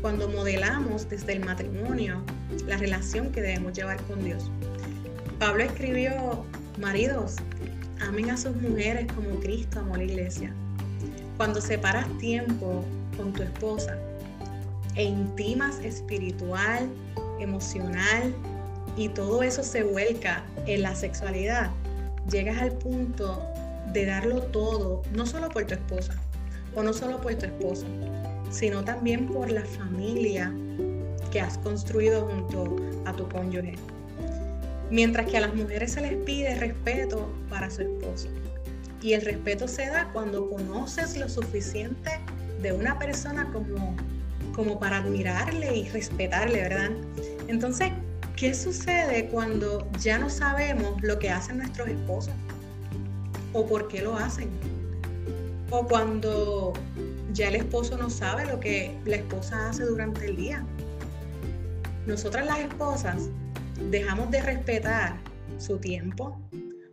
cuando 0.00 0.28
modelamos 0.28 1.08
desde 1.08 1.34
el 1.34 1.44
matrimonio 1.44 2.22
la 2.66 2.76
relación 2.76 3.30
que 3.32 3.42
debemos 3.42 3.72
llevar 3.72 4.00
con 4.04 4.22
Dios. 4.24 4.50
Pablo 5.38 5.62
escribió, 5.64 6.44
maridos, 6.78 7.36
amen 8.00 8.30
a 8.30 8.36
sus 8.36 8.54
mujeres 8.56 9.06
como 9.12 9.40
Cristo 9.40 9.80
amó 9.80 9.96
la 9.96 10.04
iglesia. 10.04 10.52
Cuando 11.36 11.60
separas 11.60 12.06
tiempo 12.18 12.84
con 13.16 13.32
tu 13.32 13.42
esposa 13.42 13.96
e 14.94 15.04
intimas 15.04 15.78
espiritual, 15.80 16.88
emocional 17.38 18.34
y 18.96 19.08
todo 19.08 19.42
eso 19.42 19.62
se 19.62 19.84
vuelca 19.84 20.44
en 20.66 20.82
la 20.82 20.94
sexualidad, 20.94 21.70
llegas 22.30 22.60
al 22.60 22.72
punto 22.72 23.44
de 23.92 24.06
darlo 24.06 24.42
todo, 24.42 25.02
no 25.12 25.24
solo 25.26 25.48
por 25.48 25.64
tu 25.66 25.74
esposa 25.74 26.14
o 26.74 26.82
no 26.82 26.92
solo 26.92 27.20
por 27.20 27.34
tu 27.36 27.46
esposo, 27.46 27.86
sino 28.50 28.84
también 28.84 29.26
por 29.26 29.50
la 29.50 29.64
familia 29.64 30.52
que 31.30 31.40
has 31.40 31.58
construido 31.58 32.26
junto 32.26 32.76
a 33.04 33.12
tu 33.12 33.28
cónyuge. 33.28 33.74
Mientras 34.90 35.26
que 35.26 35.36
a 35.36 35.40
las 35.40 35.54
mujeres 35.54 35.92
se 35.92 36.00
les 36.00 36.14
pide 36.24 36.54
respeto 36.54 37.30
para 37.50 37.70
su 37.70 37.82
esposo. 37.82 38.28
Y 39.02 39.12
el 39.12 39.22
respeto 39.22 39.68
se 39.68 39.86
da 39.86 40.10
cuando 40.12 40.48
conoces 40.48 41.16
lo 41.16 41.28
suficiente 41.28 42.10
de 42.62 42.72
una 42.72 42.98
persona 42.98 43.48
como, 43.52 43.94
como 44.54 44.80
para 44.80 44.98
admirarle 44.98 45.76
y 45.76 45.88
respetarle, 45.90 46.62
¿verdad? 46.62 46.90
Entonces, 47.46 47.92
¿qué 48.34 48.54
sucede 48.54 49.28
cuando 49.28 49.86
ya 50.00 50.18
no 50.18 50.30
sabemos 50.30 51.00
lo 51.02 51.18
que 51.18 51.30
hacen 51.30 51.58
nuestros 51.58 51.88
esposos? 51.88 52.34
¿O 53.52 53.66
por 53.66 53.88
qué 53.88 54.02
lo 54.02 54.16
hacen? 54.16 54.48
O 55.70 55.86
cuando 55.86 56.72
ya 57.32 57.48
el 57.48 57.56
esposo 57.56 57.96
no 57.96 58.10
sabe 58.10 58.46
lo 58.46 58.58
que 58.60 58.96
la 59.04 59.16
esposa 59.16 59.68
hace 59.68 59.84
durante 59.84 60.26
el 60.26 60.36
día. 60.36 60.64
Nosotras 62.06 62.46
las 62.46 62.60
esposas 62.60 63.28
dejamos 63.90 64.30
de 64.30 64.40
respetar 64.42 65.16
su 65.58 65.78
tiempo, 65.78 66.40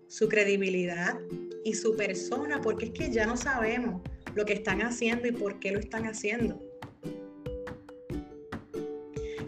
su 0.08 0.28
credibilidad 0.28 1.18
y 1.64 1.74
su 1.74 1.96
persona 1.96 2.62
porque 2.62 2.86
es 2.86 2.92
que 2.92 3.12
ya 3.12 3.26
no 3.26 3.38
sabemos 3.38 4.02
lo 4.36 4.46
que 4.46 4.54
están 4.54 4.82
haciendo 4.82 5.28
y 5.28 5.32
por 5.32 5.60
qué 5.60 5.72
lo 5.72 5.80
están 5.80 6.06
haciendo. 6.06 6.62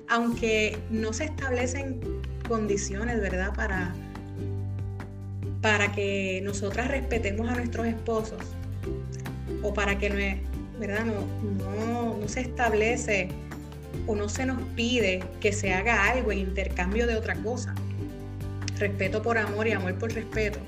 Aunque 0.07 0.77
no 0.89 1.11
se 1.11 1.25
establecen 1.25 1.99
condiciones, 2.47 3.19
¿verdad? 3.19 3.53
Para, 3.53 3.93
para 5.61 5.91
que 5.91 6.39
nosotras 6.43 6.87
respetemos 6.87 7.49
a 7.49 7.55
nuestros 7.55 7.87
esposos 7.87 8.41
o 9.63 9.73
para 9.73 9.97
que 9.97 10.46
¿verdad? 10.79 11.05
No, 11.05 12.19
no, 12.19 12.27
se 12.27 12.41
establece 12.41 13.29
o 14.05 14.15
no 14.15 14.29
se 14.29 14.45
nos 14.45 14.61
pide 14.75 15.23
que 15.39 15.51
se 15.51 15.73
haga 15.73 16.09
algo 16.09 16.31
en 16.31 16.39
intercambio 16.39 17.07
de 17.07 17.15
otra 17.15 17.35
cosa. 17.35 17.73
Respeto 18.77 19.21
por 19.21 19.37
amor 19.37 19.67
y 19.67 19.71
amor 19.71 19.95
por 19.95 20.13
respeto. 20.13 20.59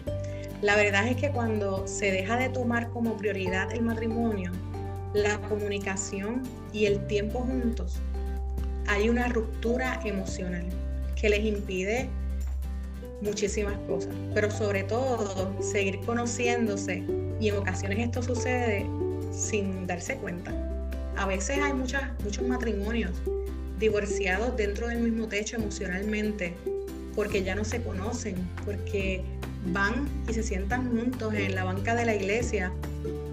La 0.62 0.76
verdad 0.76 1.08
es 1.08 1.16
que 1.16 1.30
cuando 1.30 1.88
se 1.88 2.12
deja 2.12 2.38
de 2.38 2.50
tomar 2.50 2.90
como 2.90 3.16
prioridad 3.18 3.72
el 3.72 3.82
matrimonio, 3.82 4.52
la 5.14 5.40
comunicación 5.42 6.44
y 6.74 6.86
el 6.86 7.06
tiempo 7.08 7.40
juntos, 7.40 8.00
hay 8.88 9.10
una 9.10 9.28
ruptura 9.28 10.00
emocional 10.04 10.66
que 11.16 11.30
les 11.30 11.46
impide 11.46 12.10
muchísimas 13.22 13.78
cosas, 13.88 14.14
pero 14.34 14.50
sobre 14.50 14.84
todo 14.84 15.54
seguir 15.62 16.00
conociéndose 16.02 17.04
y 17.40 17.50
en 17.50 17.58
ocasiones 17.58 18.00
esto 18.00 18.24
sucede 18.24 18.86
sin 19.40 19.88
darse 19.88 20.18
cuenta. 20.18 20.54
A 21.18 21.26
veces 21.26 21.60
hay 21.60 21.74
muchas, 21.74 22.04
muchos 22.24 22.48
matrimonios 22.48 23.12
divorciados 23.80 24.56
dentro 24.58 24.88
del 24.88 25.00
mismo 25.00 25.28
techo 25.28 25.56
emocionalmente 25.56 26.56
porque 27.16 27.44
ya 27.44 27.56
no 27.56 27.66
se 27.66 27.82
conocen, 27.82 28.36
porque 28.66 29.24
van 29.74 30.08
y 30.28 30.34
se 30.34 30.44
sientan 30.44 30.90
juntos 30.90 31.34
en 31.34 31.56
la 31.56 31.64
banca 31.64 31.96
de 31.96 32.06
la 32.06 32.16
iglesia, 32.16 32.72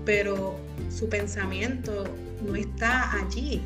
pero 0.04 0.56
su 0.90 1.08
pensamiento 1.08 2.04
no 2.44 2.56
está 2.56 3.12
allí. 3.20 3.62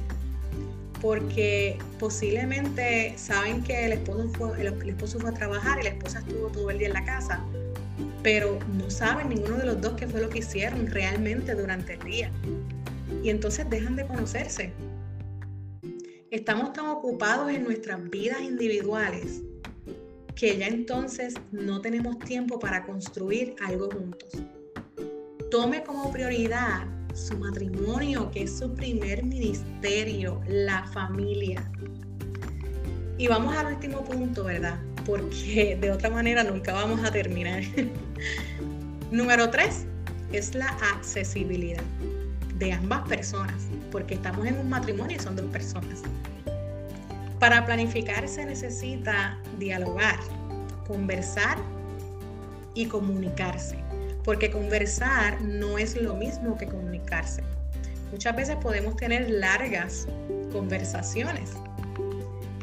porque 1.00 1.78
posiblemente 1.98 3.14
saben 3.16 3.62
que 3.64 3.86
el 3.86 3.92
esposo, 3.92 4.28
fue, 4.36 4.60
el, 4.60 4.66
esposo 4.90 5.18
fue 5.18 5.30
a 5.30 5.32
trabajar 5.32 5.80
y 5.80 5.84
la 5.84 5.88
esposa 5.88 6.18
estuvo 6.18 6.48
todo 6.48 6.68
el 6.68 6.76
día 6.76 6.88
en 6.88 6.92
la 6.92 7.04
casa, 7.06 7.42
pero 8.22 8.58
no 8.76 8.90
saben 8.90 9.28
ninguno 9.28 9.56
de 9.56 9.66
los 9.66 9.80
dos 9.80 9.94
qué 9.94 10.06
fue 10.06 10.20
lo 10.20 10.28
que 10.28 10.38
hicieron 10.38 10.86
realmente 10.86 11.54
durante 11.54 11.94
el 11.94 12.00
día. 12.00 12.30
Y 13.22 13.30
entonces 13.30 13.68
dejan 13.68 13.96
de 13.96 14.06
conocerse. 14.06 14.72
Estamos 16.30 16.72
tan 16.72 16.86
ocupados 16.86 17.50
en 17.50 17.64
nuestras 17.64 18.08
vidas 18.08 18.40
individuales 18.42 19.42
que 20.36 20.56
ya 20.56 20.68
entonces 20.68 21.34
no 21.50 21.80
tenemos 21.80 22.18
tiempo 22.20 22.58
para 22.58 22.84
construir 22.84 23.56
algo 23.60 23.90
juntos. 23.90 24.30
Tome 25.50 25.82
como 25.82 26.12
prioridad 26.12 26.86
su 27.14 27.36
matrimonio, 27.36 28.30
que 28.30 28.44
es 28.44 28.58
su 28.58 28.72
primer 28.72 29.24
ministerio, 29.24 30.40
la 30.46 30.86
familia. 30.86 31.70
Y 33.18 33.26
vamos 33.26 33.54
al 33.56 33.74
último 33.74 34.04
punto, 34.04 34.44
¿verdad? 34.44 34.80
Porque 35.10 35.76
de 35.80 35.90
otra 35.90 36.08
manera 36.08 36.44
nunca 36.44 36.72
vamos 36.72 37.02
a 37.04 37.10
terminar. 37.10 37.62
Número 39.10 39.50
tres 39.50 39.86
es 40.32 40.54
la 40.54 40.68
accesibilidad 40.94 41.82
de 42.56 42.72
ambas 42.72 43.08
personas, 43.08 43.66
porque 43.90 44.14
estamos 44.14 44.46
en 44.46 44.56
un 44.58 44.68
matrimonio 44.68 45.16
y 45.16 45.20
son 45.20 45.34
dos 45.34 45.46
personas. 45.46 46.02
Para 47.40 47.66
planificar 47.66 48.28
se 48.28 48.44
necesita 48.44 49.36
dialogar, 49.58 50.20
conversar 50.86 51.58
y 52.74 52.86
comunicarse 52.86 53.76
porque 54.24 54.50
conversar 54.50 55.40
no 55.42 55.78
es 55.78 56.00
lo 56.00 56.14
mismo 56.14 56.56
que 56.56 56.66
comunicarse. 56.66 57.42
Muchas 58.12 58.36
veces 58.36 58.56
podemos 58.56 58.96
tener 58.96 59.30
largas 59.30 60.06
conversaciones, 60.52 61.50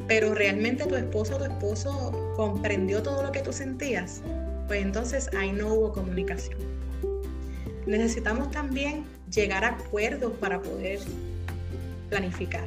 pero 0.08 0.34
realmente 0.34 0.86
tu 0.86 0.96
esposo 0.96 1.36
o 1.36 1.40
tu 1.40 1.46
esposo 1.46 2.27
comprendió 2.38 3.04
todo 3.04 3.22
lo 3.22 3.34
que 3.34 3.42
tú 3.42 3.52
sentías, 3.52 4.22
pues 4.68 4.82
entonces 4.82 5.30
ahí 5.38 5.52
no 5.52 5.74
hubo 5.74 5.92
comunicación. 5.92 6.58
Necesitamos 7.86 8.50
también 8.52 9.04
llegar 9.30 9.66
a 9.66 9.70
acuerdos 9.70 10.32
para 10.40 10.62
poder 10.62 11.00
planificar. 12.10 12.66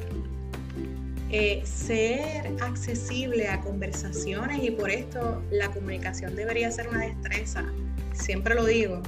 Eh, 1.31 1.63
ser 1.65 2.53
accesible 2.61 3.47
a 3.47 3.61
conversaciones 3.61 4.63
y 4.63 4.69
por 4.69 4.91
esto 4.91 5.41
la 5.49 5.71
comunicación 5.71 6.35
debería 6.35 6.69
ser 6.69 6.89
una 6.89 7.05
destreza 7.05 7.65
siempre 8.13 8.55
lo 8.55 8.65
digo, 8.65 9.01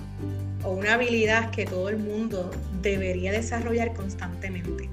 o 0.63 0.71
una 0.71 0.93
habilidad 0.93 1.51
que 1.51 1.65
todo 1.65 1.89
el 1.89 1.97
mundo 1.97 2.51
debería 2.81 3.31
desarrollar 3.31 3.93
constantemente. 3.93 4.89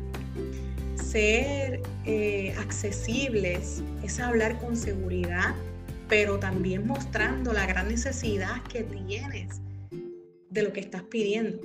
Ser 1.11 1.83
eh, 2.07 2.55
accesibles 2.57 3.83
es 4.05 4.21
hablar 4.21 4.61
con 4.61 4.77
seguridad, 4.77 5.57
pero 6.09 6.39
también 6.39 6.87
mostrando 6.87 7.53
la 7.53 7.67
gran 7.67 7.89
necesidad 7.89 8.63
que 8.73 8.85
tienes 8.85 9.61
de 10.51 10.63
lo 10.63 10.73
que 10.73 10.79
estás 10.79 11.03
pidiendo. 11.03 11.59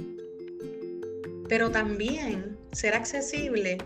Pero 1.47 1.69
también 1.69 2.57
ser 2.71 2.95
accesible 2.95 3.77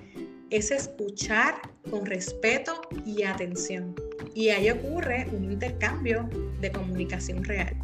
es 0.49 0.71
escuchar 0.71 1.55
con 1.91 2.05
respeto 2.05 2.79
y 3.05 3.23
atención. 3.23 3.93
Y 4.33 4.51
ahí 4.51 4.69
ocurre 4.69 5.27
un 5.33 5.51
intercambio 5.51 6.29
de 6.61 6.71
comunicación 6.71 7.43
real 7.43 7.75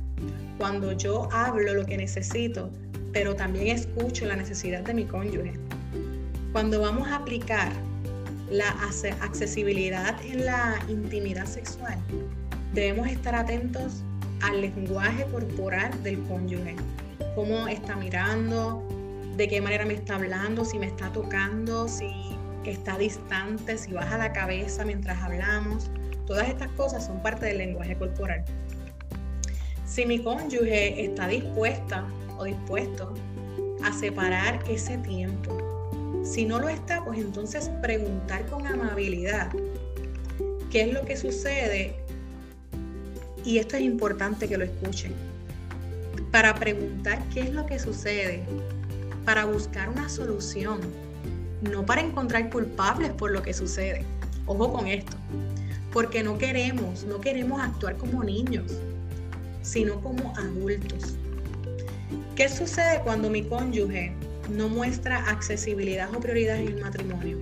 cuando 0.57 0.93
yo 0.93 1.27
hablo 1.33 1.73
lo 1.73 1.85
que 1.85 1.97
necesito, 1.97 2.71
pero 3.11 3.35
también 3.35 3.67
escucho 3.67 4.25
la 4.25 4.37
necesidad 4.37 4.79
de 4.83 4.93
mi 4.93 5.03
cónyuge. 5.03 5.59
Cuando 6.55 6.79
vamos 6.79 7.09
a 7.09 7.17
aplicar 7.17 7.69
la 8.49 8.69
accesibilidad 9.19 10.15
en 10.23 10.45
la 10.45 10.79
intimidad 10.87 11.45
sexual, 11.47 11.99
debemos 12.73 13.09
estar 13.09 13.35
atentos 13.35 14.03
al 14.41 14.61
lenguaje 14.61 15.25
corporal 15.25 15.91
del 16.01 16.17
cónyuge, 16.23 16.77
cómo 17.35 17.67
está 17.67 17.97
mirando, 17.97 18.81
de 19.35 19.49
qué 19.49 19.59
manera 19.59 19.83
me 19.85 19.95
está 19.95 20.15
hablando, 20.15 20.63
si 20.63 20.79
me 20.79 20.85
está 20.85 21.11
tocando, 21.11 21.89
si 21.89 22.09
está 22.63 22.97
distante, 22.97 23.77
si 23.77 23.91
baja 23.91 24.17
la 24.17 24.31
cabeza 24.31 24.85
mientras 24.85 25.21
hablamos. 25.21 25.91
Todas 26.25 26.47
estas 26.47 26.69
cosas 26.77 27.05
son 27.05 27.21
parte 27.21 27.47
del 27.47 27.57
lenguaje 27.57 27.97
corporal. 27.97 28.45
Si 29.85 30.05
mi 30.05 30.23
cónyuge 30.23 31.03
está 31.03 31.27
dispuesta 31.27 32.05
o 32.37 32.45
dispuesto 32.45 33.13
a 33.83 33.91
separar 33.91 34.63
ese 34.69 34.97
tiempo, 34.99 35.64
si 36.25 36.45
no 36.45 36.59
lo 36.59 36.67
está, 36.67 37.03
pues 37.05 37.19
entonces 37.19 37.69
preguntar 37.81 38.45
con 38.47 38.67
amabilidad 38.67 39.51
qué 40.71 40.81
es 40.81 40.93
lo 40.93 41.05
que 41.05 41.15
sucede. 41.15 41.95
Y 43.45 43.59
esto 43.59 43.77
es 43.77 43.83
importante 43.83 44.49
que 44.49 44.57
lo 44.57 44.65
escuchen. 44.65 45.13
Para 46.31 46.55
preguntar 46.55 47.23
qué 47.33 47.41
es 47.41 47.53
lo 47.53 47.65
que 47.65 47.79
sucede, 47.79 48.43
para 49.23 49.45
buscar 49.45 49.87
una 49.89 50.09
solución, 50.09 50.81
no 51.61 51.85
para 51.85 52.01
encontrar 52.01 52.49
culpables 52.49 53.11
por 53.11 53.31
lo 53.31 53.41
que 53.41 53.53
sucede. 53.53 54.03
Ojo 54.47 54.73
con 54.73 54.87
esto, 54.87 55.15
porque 55.93 56.23
no 56.23 56.37
queremos, 56.37 57.05
no 57.05 57.21
queremos 57.21 57.61
actuar 57.61 57.95
como 57.97 58.23
niños 58.23 58.73
sino 59.65 59.99
como 60.01 60.31
adultos. 60.37 61.15
¿Qué 62.35 62.47
sucede 62.47 63.01
cuando 63.03 63.29
mi 63.29 63.43
cónyuge 63.43 64.13
no 64.49 64.69
muestra 64.69 65.29
accesibilidad 65.29 66.13
o 66.15 66.19
prioridad 66.19 66.57
en 66.57 66.67
el 66.67 66.81
matrimonio? 66.81 67.37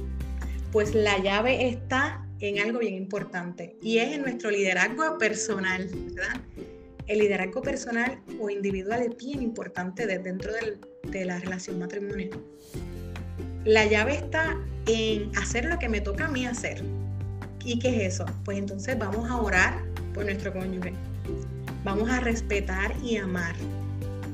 Pues 0.72 0.96
la 0.96 1.18
llave 1.20 1.68
está 1.68 2.26
en 2.40 2.60
algo 2.60 2.80
bien 2.80 2.96
importante 2.96 3.76
y 3.82 4.00
es 4.00 4.14
en 4.14 4.24
nuestro 4.24 4.50
liderazgo 4.50 5.18
personal, 5.18 5.90
¿verdad? 6.14 6.42
El 7.08 7.20
liderazgo 7.20 7.62
personal 7.62 8.20
o 8.40 8.50
individual 8.50 9.02
es 9.02 9.18
bien 9.18 9.42
importante 9.42 10.08
dentro 10.08 10.52
de 11.04 11.26
la 11.26 11.40
relación 11.40 11.80
matrimonial. 11.80 12.32
La 13.66 13.86
llave 13.86 14.16
está 14.16 14.58
en 14.88 15.32
hacer 15.38 15.66
lo 15.66 15.80
que 15.80 15.88
me 15.88 16.02
toca 16.02 16.26
a 16.26 16.28
mí 16.28 16.46
hacer. 16.46 16.84
¿Y 17.64 17.80
qué 17.80 18.06
es 18.06 18.16
eso? 18.16 18.26
Pues 18.44 18.58
entonces 18.58 18.98
vamos 18.98 19.30
a 19.30 19.38
orar 19.38 19.82
por 20.14 20.26
nuestro 20.26 20.52
cónyuge. 20.52 20.94
Vamos 21.84 22.10
a 22.10 22.20
respetar 22.20 22.94
y 23.04 23.18
amar 23.18 23.56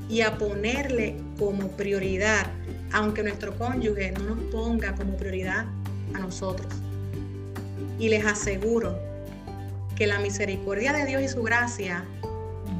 y 0.08 0.22
a 0.22 0.36
ponerle 0.36 1.16
como 1.38 1.68
prioridad, 1.76 2.50
aunque 2.92 3.22
nuestro 3.22 3.56
cónyuge 3.56 4.12
no 4.12 4.34
nos 4.34 4.44
ponga 4.50 4.94
como 4.94 5.16
prioridad 5.16 5.66
a 6.14 6.18
nosotros. 6.18 6.72
Y 7.98 8.08
les 8.08 8.24
aseguro 8.24 8.98
que 9.96 10.06
la 10.06 10.18
misericordia 10.18 10.92
de 10.92 11.04
Dios 11.04 11.22
y 11.22 11.28
su 11.28 11.42
gracia 11.42 12.04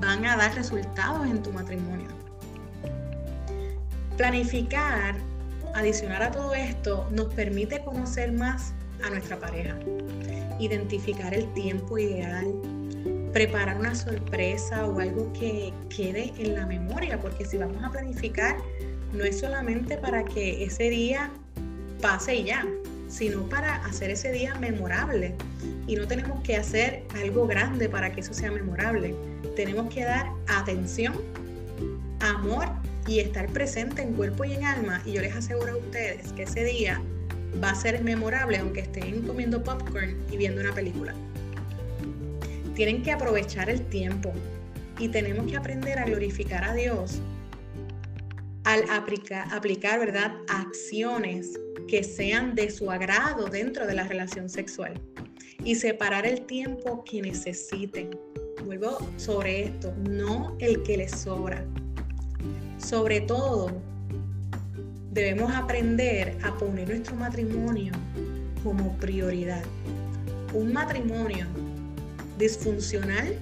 van 0.00 0.24
a 0.24 0.36
dar 0.36 0.54
resultados 0.54 1.26
en 1.26 1.42
tu 1.42 1.52
matrimonio. 1.52 2.08
Planificar, 4.16 5.14
adicionar 5.74 6.22
a 6.22 6.30
todo 6.30 6.54
esto, 6.54 7.06
nos 7.10 7.32
permite 7.34 7.82
conocer 7.84 8.32
más 8.32 8.72
a 9.04 9.10
nuestra 9.10 9.38
pareja, 9.38 9.78
identificar 10.58 11.32
el 11.34 11.52
tiempo 11.54 11.98
ideal, 11.98 12.52
preparar 13.32 13.78
una 13.78 13.94
sorpresa 13.94 14.86
o 14.86 14.98
algo 15.00 15.32
que 15.32 15.72
quede 15.94 16.32
en 16.38 16.54
la 16.54 16.66
memoria, 16.66 17.18
porque 17.20 17.44
si 17.44 17.56
vamos 17.56 17.82
a 17.82 17.90
planificar, 17.90 18.56
no 19.12 19.24
es 19.24 19.40
solamente 19.40 19.96
para 19.96 20.24
que 20.24 20.64
ese 20.64 20.90
día 20.90 21.30
pase 22.00 22.36
y 22.36 22.44
ya, 22.44 22.66
sino 23.08 23.48
para 23.48 23.76
hacer 23.84 24.10
ese 24.10 24.32
día 24.32 24.54
memorable. 24.56 25.34
Y 25.86 25.96
no 25.96 26.06
tenemos 26.06 26.42
que 26.42 26.56
hacer 26.56 27.02
algo 27.20 27.46
grande 27.46 27.88
para 27.88 28.12
que 28.12 28.20
eso 28.20 28.32
sea 28.32 28.50
memorable. 28.50 29.14
Tenemos 29.56 29.92
que 29.92 30.04
dar 30.04 30.26
atención, 30.46 31.14
amor 32.20 32.66
y 33.06 33.18
estar 33.18 33.46
presente 33.48 34.02
en 34.02 34.14
cuerpo 34.14 34.44
y 34.44 34.52
en 34.54 34.64
alma. 34.64 35.02
Y 35.04 35.12
yo 35.12 35.20
les 35.20 35.34
aseguro 35.34 35.72
a 35.72 35.76
ustedes 35.76 36.32
que 36.32 36.44
ese 36.44 36.64
día 36.64 37.00
va 37.62 37.70
a 37.70 37.74
ser 37.74 38.02
memorable 38.04 38.58
aunque 38.58 38.80
estén 38.80 39.22
comiendo 39.22 39.62
popcorn 39.64 40.16
y 40.30 40.36
viendo 40.36 40.60
una 40.60 40.72
película 40.72 41.14
tienen 42.80 43.02
que 43.02 43.12
aprovechar 43.12 43.68
el 43.68 43.82
tiempo 43.82 44.32
y 44.98 45.08
tenemos 45.08 45.46
que 45.50 45.54
aprender 45.54 45.98
a 45.98 46.06
glorificar 46.06 46.64
a 46.64 46.72
Dios 46.72 47.20
al 48.64 48.88
aplicar, 48.90 49.52
aplicar, 49.52 49.98
¿verdad?, 49.98 50.32
acciones 50.48 51.58
que 51.88 52.04
sean 52.04 52.54
de 52.54 52.70
su 52.70 52.90
agrado 52.90 53.46
dentro 53.46 53.86
de 53.86 53.94
la 53.94 54.04
relación 54.04 54.48
sexual 54.48 55.00
y 55.64 55.74
separar 55.74 56.26
el 56.26 56.42
tiempo 56.42 57.04
que 57.04 57.22
necesiten. 57.22 58.10
Vuelvo 58.64 58.98
sobre 59.16 59.64
esto, 59.64 59.92
no 60.08 60.56
el 60.60 60.82
que 60.82 60.98
les 60.98 61.10
sobra. 61.10 61.64
Sobre 62.78 63.20
todo, 63.22 63.70
debemos 65.10 65.52
aprender 65.52 66.38
a 66.44 66.56
poner 66.56 66.88
nuestro 66.88 67.16
matrimonio 67.16 67.92
como 68.62 68.96
prioridad. 68.98 69.64
Un 70.54 70.72
matrimonio 70.72 71.46
disfuncional 72.38 73.36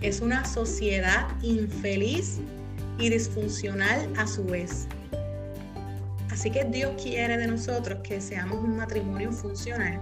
es 0.00 0.20
una 0.20 0.44
sociedad 0.44 1.28
infeliz 1.42 2.40
y 2.98 3.10
disfuncional 3.10 4.08
a 4.16 4.26
su 4.26 4.44
vez. 4.44 4.86
Así 6.30 6.50
que 6.50 6.64
Dios 6.64 6.92
quiere 7.02 7.36
de 7.36 7.46
nosotros 7.46 8.00
que 8.02 8.20
seamos 8.20 8.58
un 8.58 8.76
matrimonio 8.76 9.32
funcional 9.32 10.00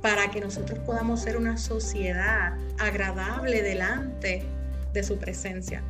para 0.00 0.30
que 0.30 0.40
nosotros 0.40 0.78
podamos 0.80 1.22
ser 1.22 1.36
una 1.36 1.56
sociedad 1.56 2.54
agradable 2.78 3.62
delante 3.62 4.44
de 4.92 5.02
su 5.02 5.16
presencia. 5.16 5.82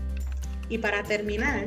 Y 0.69 0.79
para 0.79 1.03
terminar, 1.03 1.67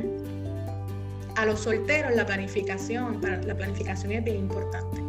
a 1.36 1.46
los 1.46 1.60
solteros 1.60 2.16
la 2.16 2.26
planificación, 2.26 3.20
la 3.22 3.54
planificación 3.54 4.12
es 4.12 4.24
bien 4.24 4.38
importante, 4.38 5.00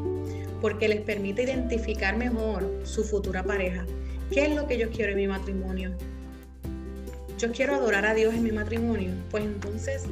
porque 0.62 0.88
les 0.88 1.02
permite 1.02 1.43
identificar 1.43 2.15
mejor 2.17 2.82
su 2.84 3.04
futura 3.04 3.41
pareja. 3.41 3.86
¿Qué 4.32 4.45
es 4.45 4.56
lo 4.56 4.67
que 4.67 4.78
yo 4.78 4.91
quiero 4.91 5.12
en 5.13 5.17
mi 5.17 5.28
matrimonio? 5.28 5.95
Yo 7.39 7.54
quiero 7.54 7.73
adorar 7.75 8.06
a 8.06 8.13
Dios 8.13 8.34
en 8.34 8.43
mi 8.43 8.52
matrimonio. 8.52 9.13
Pues 9.32 9.45
entonces, 9.45 10.04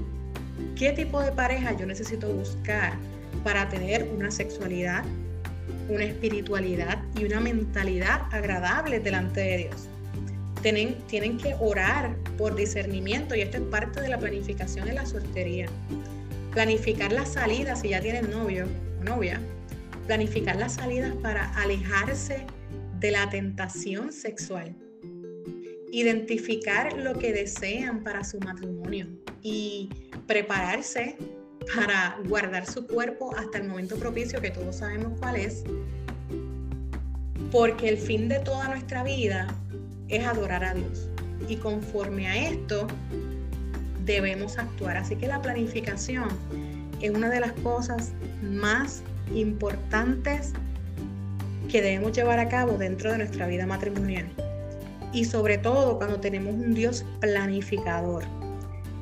¿qué 0.78 0.94
tipo 0.94 1.22
de 1.22 1.34
pareja 1.34 1.76
yo 1.76 1.86
necesito 1.86 2.32
buscar 2.34 2.94
para 3.44 3.68
tener 3.68 4.08
una 4.16 4.32
sexualidad, 4.32 5.04
una 5.90 6.06
espiritualidad 6.06 7.04
y 7.20 7.26
una 7.26 7.42
mentalidad 7.42 8.22
agradable 8.32 9.02
delante 9.02 9.42
de 9.42 9.58
Dios? 9.58 9.90
Tienen, 10.62 10.96
tienen 11.08 11.38
que 11.38 11.54
orar 11.60 12.16
por 12.38 12.56
discernimiento 12.56 13.36
y 13.36 13.42
esto 13.42 13.58
es 13.58 13.64
parte 13.64 14.00
de 14.00 14.08
la 14.08 14.20
planificación 14.20 14.86
de 14.86 14.94
la 14.94 15.06
soltería. 15.06 15.68
Planificar 16.54 17.12
las 17.12 17.34
salidas 17.34 17.82
si 17.82 17.90
ya 17.90 18.00
tienen 18.00 18.32
novio 18.32 18.68
o 19.02 19.04
novia. 19.04 19.42
Planificar 20.08 20.56
las 20.56 20.76
salidas 20.76 21.14
para 21.22 21.54
alejarse 21.56 22.48
de 23.02 23.12
la 23.12 23.30
tentación 23.30 24.14
sexual. 24.14 24.74
Identificar 25.92 26.94
lo 26.94 27.14
que 27.18 27.32
desean 27.32 28.04
para 28.04 28.24
su 28.24 28.40
matrimonio 28.40 29.08
y 29.42 29.90
prepararse 30.28 31.18
para 31.76 32.20
guardar 32.28 32.66
su 32.66 32.88
cuerpo 32.88 33.36
hasta 33.36 33.58
el 33.58 33.68
momento 33.68 33.96
propicio 33.98 34.42
que 34.42 34.52
todos 34.52 34.78
sabemos 34.78 35.14
cuál 35.20 35.38
es. 35.38 35.64
Porque 37.52 37.90
el 37.90 37.98
fin 37.98 38.28
de 38.28 38.40
toda 38.40 38.68
nuestra 38.68 39.04
vida 39.04 39.48
es 40.10 40.26
adorar 40.26 40.64
a 40.64 40.74
Dios. 40.74 41.10
Y 41.48 41.58
conforme 41.58 42.28
a 42.28 42.50
esto, 42.50 42.88
debemos 44.06 44.58
actuar. 44.58 44.98
Así 44.98 45.16
que 45.16 45.28
la 45.28 45.42
planificación 45.42 46.28
es 47.02 47.12
una 47.12 47.30
de 47.30 47.40
las 47.40 47.54
cosas 47.54 48.12
más 48.42 49.04
importantes 49.34 50.54
que 51.70 51.82
debemos 51.82 52.14
llevar 52.14 52.40
a 52.40 52.48
cabo 52.48 52.78
dentro 52.78 53.12
de 53.12 53.20
nuestra 53.20 53.48
vida 53.48 53.66
matrimonial. 53.66 54.28
Y 55.18 55.26
sobre 55.26 55.58
todo 55.58 55.98
cuando 55.98 56.20
tenemos 56.20 56.54
un 56.54 56.76
Dios 56.76 57.04
planificador, 57.20 58.24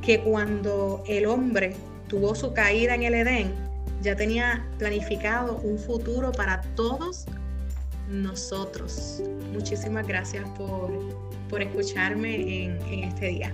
que 0.02 0.22
cuando 0.22 1.04
el 1.08 1.26
hombre 1.26 1.76
tuvo 2.08 2.34
su 2.36 2.54
caída 2.54 2.96
en 2.96 3.04
el 3.04 3.16
Edén, 3.16 3.54
ya 4.02 4.16
tenía 4.16 4.66
planificado 4.78 5.58
un 5.58 5.78
futuro 5.78 6.32
para 6.32 6.62
todos 6.78 7.26
nosotros. 8.10 9.22
Muchísimas 9.52 10.08
gracias 10.08 10.48
por, 10.58 10.90
por 11.50 11.62
escucharme 11.62 12.64
en, 12.64 12.82
en 12.84 13.04
este 13.04 13.26
día. 13.28 13.54